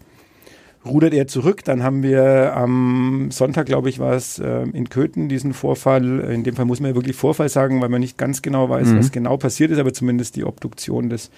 Rudert 0.84 1.14
er 1.14 1.26
zurück. 1.26 1.64
Dann 1.64 1.82
haben 1.82 2.02
wir 2.02 2.54
am 2.56 3.30
Sonntag, 3.30 3.66
glaube 3.66 3.88
ich, 3.88 3.98
war 3.98 4.14
es 4.14 4.38
äh, 4.38 4.62
in 4.62 4.88
Köthen 4.88 5.28
diesen 5.28 5.54
Vorfall. 5.54 6.20
In 6.20 6.44
dem 6.44 6.56
Fall 6.56 6.64
muss 6.64 6.80
man 6.80 6.90
ja 6.90 6.94
wirklich 6.94 7.16
Vorfall 7.16 7.48
sagen, 7.48 7.80
weil 7.80 7.88
man 7.88 8.00
nicht 8.00 8.18
ganz 8.18 8.42
genau 8.42 8.68
weiß, 8.68 8.88
mhm. 8.88 8.98
was 8.98 9.12
genau 9.12 9.36
passiert 9.36 9.70
ist, 9.70 9.78
aber 9.78 9.92
zumindest 9.92 10.36
die 10.36 10.44
Obduktion 10.44 11.08
des 11.08 11.30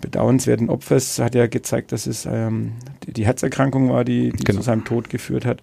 bedauernswerten 0.00 0.68
Opfers 0.68 1.18
hat 1.18 1.34
ja 1.34 1.46
gezeigt, 1.46 1.92
dass 1.92 2.06
es 2.06 2.26
ähm, 2.26 2.72
die, 3.06 3.12
die 3.12 3.26
Herzerkrankung 3.26 3.90
war, 3.90 4.04
die, 4.04 4.30
die 4.30 4.44
genau. 4.44 4.60
zu 4.60 4.64
seinem 4.64 4.84
Tod 4.84 5.08
geführt 5.08 5.46
hat. 5.46 5.62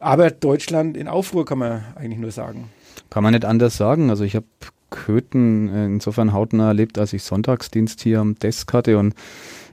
Aber 0.00 0.30
Deutschland 0.30 0.96
in 0.96 1.08
Aufruhr 1.08 1.44
kann 1.44 1.58
man 1.58 1.84
eigentlich 1.96 2.18
nur 2.18 2.30
sagen. 2.30 2.70
Kann 3.10 3.22
man 3.22 3.32
nicht 3.32 3.44
anders 3.44 3.76
sagen. 3.76 4.10
Also 4.10 4.24
ich 4.24 4.36
habe 4.36 4.46
Köthen 4.90 5.68
insofern 5.94 6.32
hautnah 6.32 6.68
erlebt, 6.68 6.98
als 6.98 7.12
ich 7.12 7.22
Sonntagsdienst 7.22 8.00
hier 8.00 8.20
am 8.20 8.36
Desk 8.36 8.72
hatte 8.72 8.98
und 8.98 9.14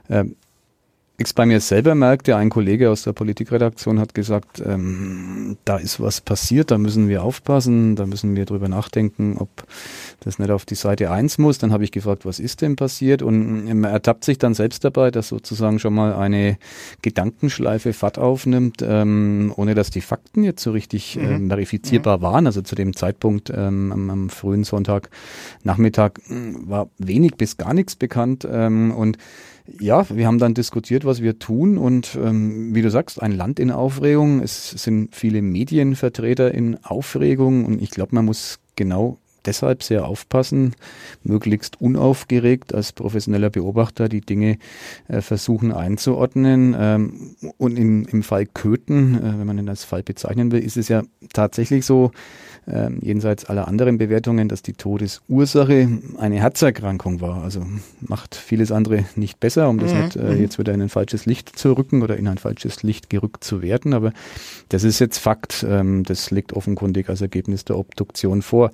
äh, 0.08 0.24
ich 1.18 1.34
bei 1.34 1.46
mir 1.46 1.60
selber 1.60 1.94
merkte, 1.94 2.36
ein 2.36 2.50
Kollege 2.50 2.90
aus 2.90 3.04
der 3.04 3.12
Politikredaktion 3.12 3.98
hat 3.98 4.14
gesagt, 4.14 4.62
ähm, 4.64 5.56
da 5.64 5.78
ist 5.78 5.98
was 5.98 6.20
passiert, 6.20 6.70
da 6.70 6.78
müssen 6.78 7.08
wir 7.08 7.22
aufpassen, 7.22 7.96
da 7.96 8.04
müssen 8.04 8.36
wir 8.36 8.44
drüber 8.44 8.68
nachdenken, 8.68 9.36
ob 9.38 9.48
das 10.20 10.38
nicht 10.38 10.50
auf 10.50 10.66
die 10.66 10.74
Seite 10.74 11.10
1 11.10 11.38
muss. 11.38 11.56
Dann 11.58 11.72
habe 11.72 11.84
ich 11.84 11.92
gefragt, 11.92 12.26
was 12.26 12.38
ist 12.38 12.60
denn 12.60 12.76
passiert? 12.76 13.22
Und 13.22 13.64
man 13.64 13.90
ertappt 13.90 14.24
sich 14.24 14.36
dann 14.36 14.52
selbst 14.52 14.84
dabei, 14.84 15.10
dass 15.10 15.28
sozusagen 15.28 15.78
schon 15.78 15.94
mal 15.94 16.14
eine 16.14 16.58
Gedankenschleife 17.00 17.94
Fahrt 17.94 18.18
aufnimmt, 18.18 18.84
ähm, 18.86 19.52
ohne 19.56 19.74
dass 19.74 19.90
die 19.90 20.02
Fakten 20.02 20.44
jetzt 20.44 20.62
so 20.62 20.72
richtig 20.72 21.16
mhm. 21.16 21.24
ähm, 21.24 21.48
verifizierbar 21.48 22.20
waren. 22.20 22.46
Also 22.46 22.60
zu 22.60 22.74
dem 22.74 22.94
Zeitpunkt 22.94 23.50
ähm, 23.50 23.90
am, 23.92 24.10
am, 24.10 24.28
frühen 24.28 24.64
Sonntagnachmittag 24.64 26.12
hm, 26.26 26.68
war 26.68 26.90
wenig 26.98 27.36
bis 27.36 27.56
gar 27.56 27.72
nichts 27.72 27.96
bekannt. 27.96 28.46
Ähm, 28.50 28.90
und 28.90 29.16
ja, 29.80 30.06
wir 30.08 30.26
haben 30.26 30.38
dann 30.38 30.54
diskutiert, 30.54 31.04
was 31.04 31.22
wir 31.22 31.38
tun 31.38 31.78
und 31.78 32.18
ähm, 32.22 32.74
wie 32.74 32.82
du 32.82 32.90
sagst, 32.90 33.22
ein 33.22 33.32
Land 33.32 33.60
in 33.60 33.70
Aufregung. 33.70 34.40
Es 34.40 34.70
sind 34.70 35.14
viele 35.14 35.42
Medienvertreter 35.42 36.52
in 36.52 36.82
Aufregung 36.84 37.64
und 37.64 37.82
ich 37.82 37.90
glaube, 37.90 38.14
man 38.14 38.24
muss 38.24 38.58
genau 38.76 39.18
deshalb 39.46 39.82
sehr 39.82 40.06
aufpassen, 40.06 40.74
möglichst 41.22 41.80
unaufgeregt 41.80 42.74
als 42.74 42.92
professioneller 42.92 43.50
Beobachter 43.50 44.08
die 44.08 44.20
Dinge 44.20 44.58
äh, 45.08 45.20
versuchen 45.20 45.72
einzuordnen. 45.72 46.76
Ähm, 46.78 47.36
und 47.56 47.78
im, 47.78 48.06
im 48.06 48.22
Fall 48.22 48.46
Köthen, 48.46 49.14
äh, 49.14 49.38
wenn 49.38 49.46
man 49.46 49.58
ihn 49.58 49.68
als 49.68 49.84
Fall 49.84 50.02
bezeichnen 50.02 50.52
will, 50.52 50.62
ist 50.62 50.76
es 50.76 50.88
ja 50.88 51.02
tatsächlich 51.32 51.86
so, 51.86 52.10
äh, 52.66 52.90
jenseits 53.00 53.44
aller 53.44 53.68
anderen 53.68 53.98
Bewertungen, 53.98 54.48
dass 54.48 54.62
die 54.62 54.72
Todesursache 54.72 55.88
eine 56.18 56.36
Herzerkrankung 56.36 57.20
war. 57.20 57.42
Also 57.42 57.64
macht 58.00 58.34
vieles 58.34 58.72
andere 58.72 59.04
nicht 59.14 59.40
besser, 59.40 59.68
um 59.68 59.78
das 59.78 59.92
mhm. 59.92 60.00
nicht 60.00 60.16
äh, 60.16 60.34
mhm. 60.34 60.40
jetzt 60.40 60.58
wieder 60.58 60.74
in 60.74 60.82
ein 60.82 60.88
falsches 60.88 61.26
Licht 61.26 61.58
zu 61.58 61.72
rücken 61.72 62.02
oder 62.02 62.16
in 62.16 62.28
ein 62.28 62.38
falsches 62.38 62.82
Licht 62.82 63.10
gerückt 63.10 63.44
zu 63.44 63.62
werden. 63.62 63.94
Aber 63.94 64.12
das 64.68 64.84
ist 64.84 64.98
jetzt 64.98 65.18
Fakt. 65.18 65.64
Ähm, 65.68 66.02
das 66.04 66.30
liegt 66.30 66.52
offenkundig 66.52 67.08
als 67.08 67.20
Ergebnis 67.20 67.64
der 67.64 67.78
Obduktion 67.78 68.42
vor. 68.42 68.72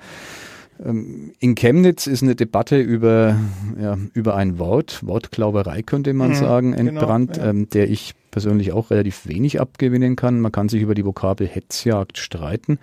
Ähm, 0.84 1.32
in 1.38 1.54
Chemnitz 1.54 2.06
ist 2.06 2.22
eine 2.22 2.34
Debatte 2.34 2.80
über, 2.80 3.36
ja, 3.80 3.98
über 4.14 4.36
ein 4.36 4.58
Wort, 4.58 5.00
Wortglauberei 5.06 5.82
könnte 5.82 6.12
man 6.12 6.30
mhm, 6.30 6.34
sagen, 6.34 6.72
genau, 6.72 6.90
entbrannt, 6.90 7.34
genau, 7.34 7.44
ja. 7.44 7.50
ähm, 7.50 7.68
der 7.68 7.90
ich 7.90 8.14
persönlich 8.30 8.72
auch 8.72 8.90
relativ 8.90 9.26
wenig 9.26 9.60
abgewinnen 9.60 10.16
kann. 10.16 10.40
Man 10.40 10.52
kann 10.52 10.68
sich 10.68 10.82
über 10.82 10.94
die 10.94 11.04
Vokabel 11.04 11.46
Hetzjagd 11.46 12.18
streiten. 12.18 12.78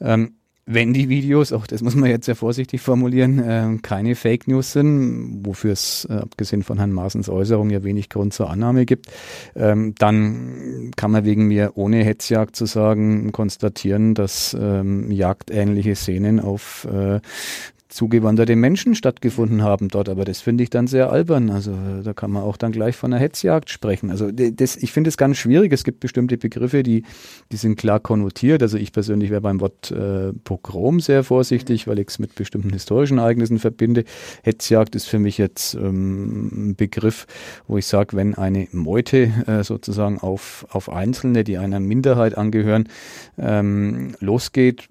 Ähm, 0.00 0.32
wenn 0.68 0.92
die 0.92 1.08
Videos, 1.08 1.52
auch 1.52 1.68
das 1.68 1.80
muss 1.80 1.94
man 1.94 2.10
jetzt 2.10 2.26
sehr 2.26 2.34
vorsichtig 2.34 2.80
formulieren, 2.80 3.38
äh, 3.38 3.78
keine 3.82 4.16
Fake 4.16 4.48
News 4.48 4.72
sind, 4.72 5.46
wofür 5.46 5.72
es, 5.72 6.06
äh, 6.10 6.14
abgesehen 6.14 6.64
von 6.64 6.78
Herrn 6.78 6.90
Maaßens 6.90 7.28
Äußerung, 7.28 7.70
ja 7.70 7.84
wenig 7.84 8.08
Grund 8.08 8.34
zur 8.34 8.50
Annahme 8.50 8.84
gibt, 8.84 9.06
ähm, 9.54 9.94
dann 9.96 10.90
kann 10.96 11.12
man 11.12 11.24
wegen 11.24 11.46
mir, 11.46 11.72
ohne 11.76 12.04
Hetzjagd 12.04 12.56
zu 12.56 12.66
sagen, 12.66 13.30
konstatieren, 13.30 14.14
dass 14.14 14.56
ähm, 14.60 15.12
jagdähnliche 15.12 15.94
Szenen 15.94 16.40
auf 16.40 16.88
äh, 16.92 17.20
zugewanderte 17.88 18.56
Menschen 18.56 18.94
stattgefunden 18.94 19.62
haben 19.62 19.88
dort. 19.88 20.08
Aber 20.08 20.24
das 20.24 20.40
finde 20.40 20.64
ich 20.64 20.70
dann 20.70 20.86
sehr 20.86 21.10
albern. 21.10 21.50
Also 21.50 21.74
da 22.02 22.12
kann 22.14 22.30
man 22.30 22.42
auch 22.42 22.56
dann 22.56 22.72
gleich 22.72 22.96
von 22.96 23.12
einer 23.12 23.22
Hetzjagd 23.22 23.70
sprechen. 23.70 24.10
Also 24.10 24.30
das, 24.30 24.76
ich 24.76 24.92
finde 24.92 25.08
es 25.08 25.16
ganz 25.16 25.36
schwierig. 25.36 25.72
Es 25.72 25.84
gibt 25.84 26.00
bestimmte 26.00 26.36
Begriffe, 26.36 26.82
die, 26.82 27.04
die 27.52 27.56
sind 27.56 27.76
klar 27.76 28.00
konnotiert. 28.00 28.62
Also 28.62 28.76
ich 28.76 28.92
persönlich 28.92 29.30
wäre 29.30 29.40
beim 29.40 29.60
Wort 29.60 29.90
äh, 29.90 30.32
Pogrom 30.32 31.00
sehr 31.00 31.22
vorsichtig, 31.22 31.86
weil 31.86 31.98
ich 31.98 32.08
es 32.08 32.18
mit 32.18 32.34
bestimmten 32.34 32.70
historischen 32.70 33.18
Ereignissen 33.18 33.58
verbinde. 33.58 34.04
Hetzjagd 34.42 34.96
ist 34.96 35.06
für 35.06 35.18
mich 35.18 35.38
jetzt 35.38 35.74
ähm, 35.74 36.70
ein 36.70 36.76
Begriff, 36.76 37.26
wo 37.68 37.78
ich 37.78 37.86
sage, 37.86 38.16
wenn 38.16 38.34
eine 38.34 38.66
Meute 38.72 39.32
äh, 39.46 39.62
sozusagen 39.62 40.18
auf, 40.18 40.66
auf 40.70 40.90
Einzelne, 40.90 41.44
die 41.44 41.58
einer 41.58 41.80
Minderheit 41.80 42.36
angehören, 42.36 42.88
ähm, 43.38 44.14
losgeht, 44.20 44.88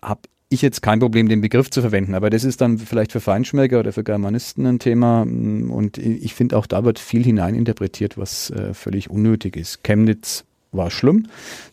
habe 0.00 0.20
ich 0.50 0.62
jetzt 0.62 0.82
kein 0.82 0.98
Problem, 0.98 1.28
den 1.28 1.40
Begriff 1.40 1.70
zu 1.70 1.80
verwenden, 1.80 2.14
aber 2.14 2.30
das 2.30 2.44
ist 2.44 2.60
dann 2.60 2.78
vielleicht 2.78 3.12
für 3.12 3.20
Feinschmecker 3.20 3.80
oder 3.80 3.92
für 3.92 4.04
Germanisten 4.04 4.64
ein 4.66 4.78
Thema 4.78 5.22
und 5.22 5.98
ich 5.98 6.34
finde 6.34 6.56
auch 6.56 6.66
da 6.66 6.84
wird 6.84 6.98
viel 6.98 7.22
hineininterpretiert, 7.22 8.16
was 8.16 8.50
äh, 8.50 8.72
völlig 8.72 9.10
unnötig 9.10 9.56
ist. 9.56 9.84
Chemnitz 9.84 10.44
war 10.72 10.90
schlimm. 10.90 11.26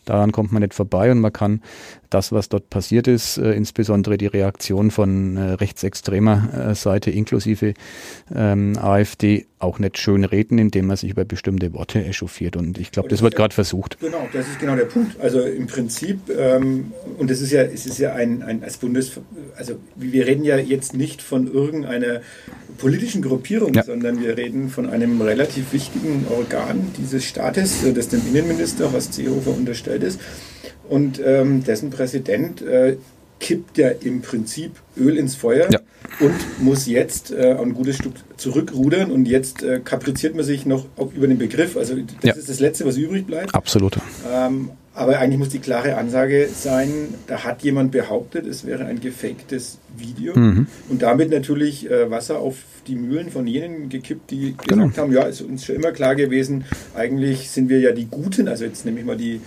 Daran 0.04 0.32
kommt 0.32 0.52
man 0.52 0.62
nicht 0.62 0.74
vorbei 0.74 1.10
und 1.10 1.20
man 1.20 1.32
kann 1.32 1.62
das, 2.10 2.32
was 2.32 2.48
dort 2.48 2.70
passiert 2.70 3.08
ist, 3.08 3.38
äh, 3.38 3.52
insbesondere 3.52 4.16
die 4.16 4.26
Reaktion 4.26 4.90
von 4.90 5.36
äh, 5.36 5.52
rechtsextremer 5.52 6.70
äh, 6.70 6.74
Seite 6.74 7.10
inklusive 7.10 7.74
ähm, 8.34 8.78
AfD 8.78 9.46
auch 9.58 9.78
nicht 9.78 9.96
schön 9.98 10.24
reden, 10.24 10.58
indem 10.58 10.86
man 10.86 10.96
sich 10.96 11.10
über 11.10 11.24
bestimmte 11.24 11.72
Worte 11.72 12.04
echauffiert. 12.04 12.56
Und 12.56 12.78
ich 12.78 12.90
glaube, 12.92 13.08
das, 13.08 13.18
das 13.18 13.24
wird 13.24 13.36
gerade 13.36 13.54
versucht. 13.54 13.98
Genau, 14.00 14.28
das 14.32 14.48
ist 14.48 14.60
genau 14.60 14.76
der 14.76 14.84
Punkt. 14.84 15.18
Also 15.20 15.40
im 15.40 15.66
Prinzip, 15.66 16.20
ähm, 16.28 16.92
und 17.16 17.30
das 17.30 17.40
ist 17.40 17.52
ja, 17.52 17.62
es 17.62 17.86
ist 17.86 17.98
ja 17.98 18.12
ein, 18.12 18.42
ein 18.42 18.62
als 18.62 18.76
Bundes, 18.76 19.12
also 19.56 19.76
wir 19.94 20.26
reden 20.26 20.44
ja 20.44 20.58
jetzt 20.58 20.94
nicht 20.94 21.22
von 21.22 21.50
irgendeiner 21.50 22.20
politischen 22.76 23.22
Gruppierung, 23.22 23.72
ja. 23.72 23.82
sondern 23.82 24.20
wir 24.20 24.36
reden 24.36 24.68
von 24.68 24.90
einem 24.90 25.22
relativ 25.22 25.72
wichtigen 25.72 26.26
Organ 26.28 26.92
dieses 26.98 27.24
Staates, 27.24 27.82
äh, 27.82 27.94
das 27.94 28.08
dem 28.08 28.20
Innenminister 28.28 28.92
Horst 28.92 29.14
Seehofer 29.14 29.52
unterstellt 29.52 30.02
ist. 30.02 30.20
Und 30.88 31.20
ähm, 31.24 31.64
dessen 31.64 31.90
Präsident 31.90 32.60
äh, 32.62 32.96
kippt 33.38 33.78
ja 33.78 33.88
im 33.88 34.22
Prinzip 34.22 34.72
Öl 34.96 35.16
ins 35.16 35.34
Feuer 35.34 35.68
ja. 35.70 35.80
und 36.20 36.34
muss 36.60 36.86
jetzt 36.86 37.30
äh, 37.30 37.56
ein 37.58 37.74
gutes 37.74 37.96
Stück 37.96 38.14
zurückrudern 38.36 39.10
und 39.10 39.26
jetzt 39.26 39.62
äh, 39.62 39.80
kapriziert 39.80 40.34
man 40.34 40.44
sich 40.44 40.66
noch 40.66 40.86
über 41.14 41.26
den 41.26 41.38
Begriff. 41.38 41.76
Also 41.76 41.96
das 41.96 42.04
ja. 42.22 42.32
ist 42.34 42.48
das 42.48 42.60
Letzte, 42.60 42.86
was 42.86 42.96
übrig 42.96 43.26
bleibt. 43.26 43.54
Absolut. 43.54 43.98
Ähm, 44.32 44.70
aber 44.96 45.18
eigentlich 45.18 45.38
muss 45.38 45.50
die 45.50 45.58
klare 45.58 45.96
Ansage 45.98 46.48
sein, 46.52 47.14
da 47.26 47.44
hat 47.44 47.62
jemand 47.62 47.92
behauptet, 47.92 48.46
es 48.46 48.64
wäre 48.64 48.86
ein 48.86 48.98
gefaktes 48.98 49.78
Video 49.94 50.34
mhm. 50.34 50.68
und 50.88 51.02
damit 51.02 51.30
natürlich 51.30 51.90
äh, 51.90 52.10
Wasser 52.10 52.38
auf 52.38 52.56
die 52.86 52.94
Mühlen 52.94 53.30
von 53.30 53.46
jenen 53.46 53.90
gekippt, 53.90 54.30
die 54.30 54.56
genau. 54.66 54.84
gesagt 54.84 54.98
haben, 54.98 55.12
ja, 55.12 55.24
ist 55.24 55.42
uns 55.42 55.66
schon 55.66 55.76
immer 55.76 55.92
klar 55.92 56.14
gewesen, 56.14 56.64
eigentlich 56.94 57.50
sind 57.50 57.68
wir 57.68 57.80
ja 57.80 57.92
die 57.92 58.06
Guten, 58.06 58.48
also 58.48 58.64
jetzt 58.64 58.86
nehme 58.86 59.00
ich 59.00 59.04
mal 59.04 59.18
die 59.18 59.42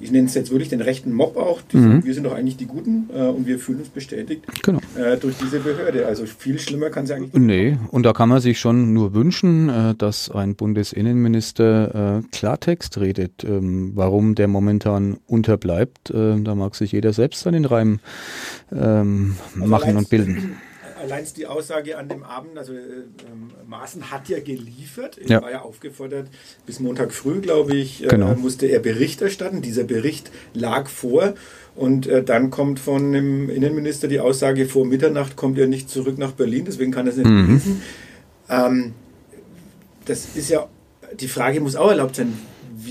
ich 0.00 0.10
nenne 0.10 0.26
es 0.26 0.34
jetzt 0.34 0.50
wirklich 0.50 0.68
den 0.68 0.80
rechten 0.80 1.12
Mob 1.12 1.36
auch. 1.36 1.60
Mhm. 1.72 2.04
Wir 2.04 2.14
sind 2.14 2.24
doch 2.24 2.34
eigentlich 2.34 2.56
die 2.56 2.66
Guten 2.66 3.08
äh, 3.14 3.22
und 3.22 3.46
wir 3.46 3.58
fühlen 3.58 3.80
uns 3.80 3.88
bestätigt 3.88 4.42
genau. 4.62 4.80
äh, 4.96 5.16
durch 5.16 5.36
diese 5.36 5.60
Behörde. 5.60 6.06
Also 6.06 6.24
viel 6.26 6.58
schlimmer 6.58 6.90
kann 6.90 7.04
es 7.04 7.10
eigentlich 7.10 7.32
nicht 7.32 7.42
Nee, 7.42 7.78
und 7.90 8.04
da 8.04 8.12
kann 8.12 8.28
man 8.28 8.40
sich 8.40 8.58
schon 8.58 8.92
nur 8.92 9.14
wünschen, 9.14 9.68
äh, 9.68 9.94
dass 9.94 10.30
ein 10.30 10.54
Bundesinnenminister 10.56 12.18
äh, 12.18 12.22
Klartext 12.32 12.98
redet. 12.98 13.44
Ähm, 13.44 13.92
warum 13.94 14.34
der 14.34 14.48
momentan 14.48 15.18
unterbleibt, 15.26 16.10
äh, 16.10 16.40
da 16.40 16.54
mag 16.54 16.74
sich 16.74 16.92
jeder 16.92 17.12
selbst 17.12 17.46
an 17.46 17.52
den 17.52 17.64
Reim 17.64 18.00
ähm, 18.72 19.36
also 19.54 19.66
machen 19.66 19.96
und 19.96 20.08
bilden 20.08 20.56
allein 21.00 21.24
die 21.36 21.46
Aussage 21.46 21.98
an 21.98 22.08
dem 22.08 22.22
Abend, 22.22 22.56
also 22.58 22.72
äh, 22.72 22.76
ähm, 22.78 23.50
Maaßen 23.66 24.10
hat 24.10 24.28
ja 24.28 24.40
geliefert, 24.40 25.18
er 25.18 25.28
ja. 25.28 25.42
war 25.42 25.50
ja 25.50 25.62
aufgefordert, 25.62 26.28
bis 26.66 26.80
Montag 26.80 27.12
früh, 27.12 27.40
glaube 27.40 27.74
ich, 27.76 28.04
äh, 28.04 28.08
genau. 28.08 28.34
musste 28.34 28.66
er 28.66 28.80
Bericht 28.80 29.22
erstatten. 29.22 29.62
Dieser 29.62 29.84
Bericht 29.84 30.30
lag 30.54 30.88
vor 30.88 31.34
und 31.74 32.06
äh, 32.06 32.22
dann 32.22 32.50
kommt 32.50 32.80
von 32.80 33.12
dem 33.12 33.48
Innenminister 33.50 34.08
die 34.08 34.20
Aussage, 34.20 34.66
vor 34.66 34.84
Mitternacht 34.86 35.36
kommt 35.36 35.58
er 35.58 35.66
nicht 35.66 35.88
zurück 35.90 36.18
nach 36.18 36.32
Berlin, 36.32 36.64
deswegen 36.66 36.92
kann 36.92 37.06
er 37.06 37.12
es 37.12 37.16
nicht 37.18 37.28
mhm. 37.28 37.52
lesen. 37.54 37.82
Ähm, 38.48 38.94
das 40.04 40.26
ist 40.34 40.50
ja, 40.50 40.68
die 41.18 41.28
Frage 41.28 41.60
muss 41.60 41.76
auch 41.76 41.90
erlaubt 41.90 42.16
sein, 42.16 42.36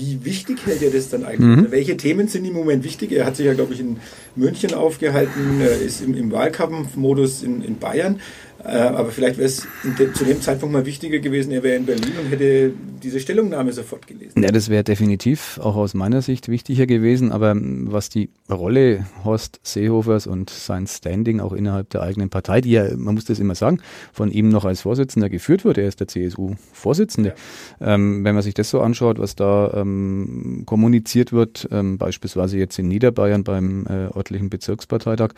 wie 0.00 0.24
wichtig 0.24 0.64
hält 0.64 0.82
er 0.82 0.90
das 0.90 1.10
dann 1.10 1.24
eigentlich? 1.24 1.56
Mhm. 1.56 1.70
Welche 1.70 1.96
Themen 1.96 2.26
sind 2.26 2.46
im 2.46 2.54
Moment 2.54 2.84
wichtig? 2.84 3.12
Er 3.12 3.26
hat 3.26 3.36
sich 3.36 3.46
ja, 3.46 3.54
glaube 3.54 3.74
ich, 3.74 3.80
in 3.80 3.98
München 4.34 4.72
aufgehalten, 4.72 5.60
ist 5.60 6.00
im, 6.00 6.14
im 6.14 6.32
Wahlkampfmodus 6.32 7.42
in, 7.42 7.62
in 7.62 7.78
Bayern. 7.78 8.20
Äh, 8.62 8.76
aber 8.76 9.10
vielleicht 9.10 9.38
wäre 9.38 9.46
es 9.46 9.66
zu 10.14 10.24
dem 10.24 10.42
Zeitpunkt 10.42 10.72
mal 10.72 10.84
wichtiger 10.84 11.18
gewesen, 11.18 11.50
er 11.50 11.62
wäre 11.62 11.76
in 11.76 11.86
Berlin 11.86 12.12
und 12.22 12.30
hätte 12.30 12.72
diese 13.02 13.18
Stellungnahme 13.18 13.72
sofort 13.72 14.06
gelesen. 14.06 14.42
Ja, 14.42 14.50
das 14.50 14.68
wäre 14.68 14.84
definitiv 14.84 15.58
auch 15.62 15.76
aus 15.76 15.94
meiner 15.94 16.20
Sicht 16.20 16.48
wichtiger 16.48 16.86
gewesen. 16.86 17.32
Aber 17.32 17.54
was 17.56 18.10
die 18.10 18.28
Rolle 18.50 19.06
Horst 19.24 19.60
Seehofers 19.62 20.26
und 20.26 20.50
sein 20.50 20.86
Standing 20.86 21.40
auch 21.40 21.54
innerhalb 21.54 21.88
der 21.90 22.02
eigenen 22.02 22.28
Partei, 22.28 22.60
die 22.60 22.72
ja, 22.72 22.84
man 22.96 23.14
muss 23.14 23.24
das 23.24 23.38
immer 23.38 23.54
sagen, 23.54 23.80
von 24.12 24.30
ihm 24.30 24.50
noch 24.50 24.66
als 24.66 24.82
Vorsitzender 24.82 25.30
geführt 25.30 25.64
wurde, 25.64 25.80
er 25.82 25.88
ist 25.88 26.00
der 26.00 26.08
CSU-Vorsitzende. 26.08 27.34
Ja. 27.80 27.94
Ähm, 27.94 28.24
wenn 28.24 28.34
man 28.34 28.42
sich 28.42 28.54
das 28.54 28.68
so 28.68 28.80
anschaut, 28.82 29.18
was 29.18 29.36
da 29.36 29.72
ähm, 29.74 30.64
kommuniziert 30.66 31.32
wird, 31.32 31.66
ähm, 31.70 31.96
beispielsweise 31.96 32.58
jetzt 32.58 32.78
in 32.78 32.88
Niederbayern 32.88 33.42
beim 33.42 33.86
äh, 33.86 34.14
örtlichen 34.14 34.50
Bezirksparteitag. 34.50 35.32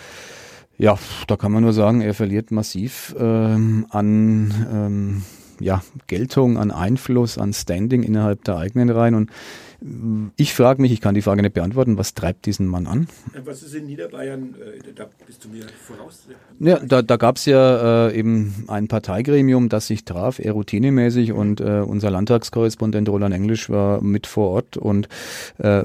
Ja, 0.79 0.99
da 1.27 1.37
kann 1.37 1.53
man 1.53 1.63
nur 1.63 1.73
sagen, 1.73 2.01
er 2.01 2.15
verliert 2.15 2.51
massiv 2.51 3.15
ähm, 3.19 3.87
an 3.91 4.67
ähm, 4.73 5.23
ja, 5.61 5.83
Geltung, 6.07 6.59
an 6.59 6.71
Einfluss, 6.71 7.39
an 7.39 7.53
Standing 7.53 8.03
innerhalb 8.03 8.45
der 8.45 8.57
eigenen 8.57 8.91
Reihen. 8.91 9.15
Und 9.15 9.31
ich 10.37 10.55
frage 10.55 10.81
mich, 10.81 10.93
ich 10.93 11.01
kann 11.01 11.15
die 11.15 11.23
Frage 11.23 11.43
nicht 11.43 11.55
beantworten, 11.55 11.99
was 11.99 12.15
treibt 12.15 12.47
diesen 12.47 12.67
Mann 12.67 12.87
an? 12.87 13.09
Was 13.45 13.63
ist 13.63 13.75
in 13.75 13.87
Niederbayern, 13.87 14.55
äh, 14.55 14.93
da 14.95 15.07
bist 15.27 15.45
du 15.45 15.49
mir 15.49 15.65
voraus? 15.87 16.29
Ja, 16.61 16.79
da, 16.79 17.03
da 17.03 17.17
gab 17.17 17.37
es 17.37 17.47
ja 17.47 18.09
äh, 18.09 18.19
eben 18.19 18.65
ein 18.69 18.87
Parteigremium, 18.87 19.69
das 19.69 19.89
sich 19.89 20.05
traf, 20.05 20.39
eher 20.39 20.53
routinemäßig 20.53 21.33
und 21.33 21.61
äh, 21.61 21.81
unser 21.81 22.11
Landtagskorrespondent 22.11 23.09
Roland 23.09 23.35
Englisch 23.35 23.71
war 23.71 24.03
mit 24.03 24.27
vor 24.27 24.51
Ort 24.51 24.77
und 24.77 25.09
äh, 25.59 25.85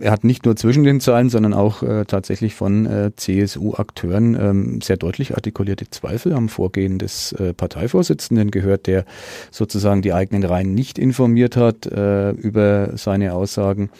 er 0.00 0.10
hat 0.10 0.24
nicht 0.24 0.44
nur 0.44 0.56
zwischen 0.56 0.82
den 0.82 1.00
Zeilen, 1.00 1.30
sondern 1.30 1.54
auch 1.54 1.82
äh, 1.82 2.04
tatsächlich 2.06 2.54
von 2.54 2.86
äh, 2.86 3.12
CSU-Akteuren 3.14 4.34
ähm, 4.34 4.80
sehr 4.80 4.96
deutlich 4.96 5.34
artikulierte 5.34 5.88
Zweifel 5.90 6.32
am 6.32 6.48
Vorgehen 6.48 6.98
des 6.98 7.34
Parteivorsitzenden 7.56 8.50
gehört, 8.50 8.86
der 8.86 9.04
sozusagen 9.50 10.02
die 10.02 10.12
eigenen 10.12 10.44
Reihen 10.44 10.74
nicht 10.74 10.98
informiert 10.98 11.56
hat 11.56 11.86
über 11.86 12.96
seine 12.96 13.27
Aussagen 13.34 13.90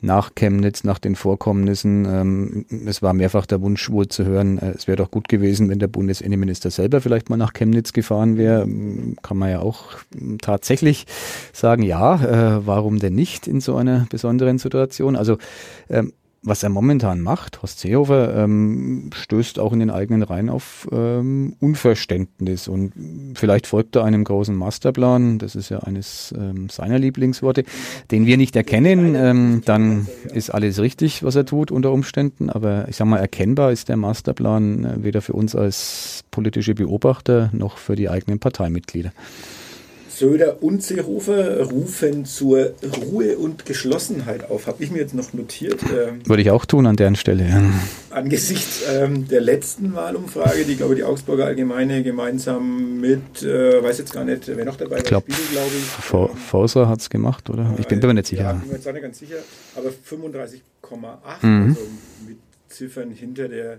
nach 0.00 0.34
Chemnitz, 0.34 0.84
nach 0.84 0.98
den 0.98 1.14
Vorkommnissen. 1.14 2.04
Ähm, 2.06 2.66
es 2.86 3.02
war 3.02 3.12
mehrfach 3.12 3.46
der 3.46 3.60
Wunsch 3.60 3.90
wohl 3.90 4.08
zu 4.08 4.24
hören, 4.24 4.58
äh, 4.58 4.70
es 4.70 4.86
wäre 4.86 4.96
doch 4.96 5.10
gut 5.10 5.28
gewesen, 5.28 5.68
wenn 5.68 5.78
der 5.78 5.88
Bundesinnenminister 5.88 6.70
selber 6.70 7.00
vielleicht 7.00 7.30
mal 7.30 7.36
nach 7.36 7.52
Chemnitz 7.52 7.92
gefahren 7.92 8.36
wäre. 8.36 8.62
Ähm, 8.62 9.16
kann 9.22 9.36
man 9.36 9.50
ja 9.50 9.60
auch 9.60 9.98
tatsächlich 10.40 11.06
sagen, 11.52 11.82
ja, 11.82 12.14
äh, 12.56 12.66
warum 12.66 12.98
denn 12.98 13.14
nicht 13.14 13.46
in 13.46 13.60
so 13.60 13.76
einer 13.76 14.06
besonderen 14.10 14.58
Situation? 14.58 15.16
Also 15.16 15.38
ähm, 15.88 16.12
was 16.42 16.62
er 16.62 16.70
momentan 16.70 17.20
macht, 17.20 17.60
Horst 17.60 17.80
Seehofer, 17.80 18.34
ähm, 18.34 19.10
stößt 19.12 19.58
auch 19.58 19.74
in 19.74 19.80
den 19.80 19.90
eigenen 19.90 20.22
Reihen 20.22 20.48
auf 20.48 20.88
ähm, 20.90 21.54
Unverständnis. 21.60 22.66
Und 22.66 22.92
vielleicht 23.34 23.66
folgt 23.66 23.96
er 23.96 24.04
einem 24.04 24.24
großen 24.24 24.56
Masterplan, 24.56 25.38
das 25.38 25.54
ist 25.54 25.68
ja 25.68 25.80
eines 25.80 26.34
ähm, 26.36 26.70
seiner 26.70 26.98
Lieblingsworte, 26.98 27.64
den 28.10 28.24
wir 28.24 28.38
nicht 28.38 28.56
erkennen, 28.56 29.14
ähm, 29.14 29.62
dann 29.66 30.08
ist 30.32 30.48
alles 30.50 30.80
richtig, 30.80 31.22
was 31.22 31.36
er 31.36 31.44
tut 31.44 31.70
unter 31.70 31.92
Umständen, 31.92 32.48
aber 32.48 32.88
ich 32.88 32.96
sag 32.96 33.06
mal, 33.06 33.18
erkennbar 33.18 33.70
ist 33.70 33.90
der 33.90 33.98
Masterplan 33.98 34.84
äh, 34.84 35.04
weder 35.04 35.20
für 35.20 35.34
uns 35.34 35.54
als 35.54 36.24
politische 36.30 36.74
Beobachter 36.74 37.50
noch 37.52 37.76
für 37.76 37.96
die 37.96 38.08
eigenen 38.08 38.38
Parteimitglieder. 38.38 39.12
Söder 40.20 40.62
und 40.62 40.82
Seehofer 40.82 41.62
rufen 41.62 42.26
zur 42.26 42.74
Ruhe 43.10 43.38
und 43.38 43.64
Geschlossenheit 43.64 44.50
auf. 44.50 44.66
Habe 44.66 44.84
ich 44.84 44.90
mir 44.90 44.98
jetzt 44.98 45.14
noch 45.14 45.32
notiert. 45.32 45.80
Ähm, 45.84 46.20
Würde 46.26 46.42
ich 46.42 46.50
auch 46.50 46.66
tun 46.66 46.86
an 46.86 46.96
deren 46.96 47.16
Stelle. 47.16 47.48
Ja. 47.48 47.62
Angesichts 48.10 48.82
ähm, 48.86 49.28
der 49.28 49.40
letzten 49.40 49.94
Wahlumfrage, 49.94 50.66
die, 50.66 50.76
glaube 50.76 50.92
ich, 50.92 50.98
die 50.98 51.04
Augsburger 51.04 51.46
Allgemeine 51.46 52.02
gemeinsam 52.02 53.00
mit, 53.00 53.42
äh, 53.42 53.82
weiß 53.82 53.96
jetzt 53.96 54.12
gar 54.12 54.26
nicht, 54.26 54.46
wer 54.46 54.66
noch 54.66 54.76
dabei 54.76 54.96
war, 54.96 55.02
glaub, 55.02 55.24
glaube 55.24 55.70
ich. 55.78 56.12
Ähm, 56.12 56.36
Forser 56.36 56.86
hat 56.86 57.00
es 57.00 57.08
gemacht, 57.08 57.48
oder? 57.48 57.74
Ich 57.78 57.86
bin 57.86 57.98
mir 58.00 58.12
nicht 58.12 58.26
sicher. 58.26 58.42
Ja, 58.42 58.52
bin 58.52 58.68
mir 58.68 58.74
jetzt 58.74 58.86
auch 58.86 58.92
nicht 58.92 59.02
ganz 59.02 59.18
sicher. 59.18 59.36
Aber 59.74 59.88
35,8, 59.88 61.46
mhm. 61.46 61.68
also 61.70 61.80
mit 62.28 62.36
Ziffern 62.68 63.10
hinter 63.12 63.48
der 63.48 63.78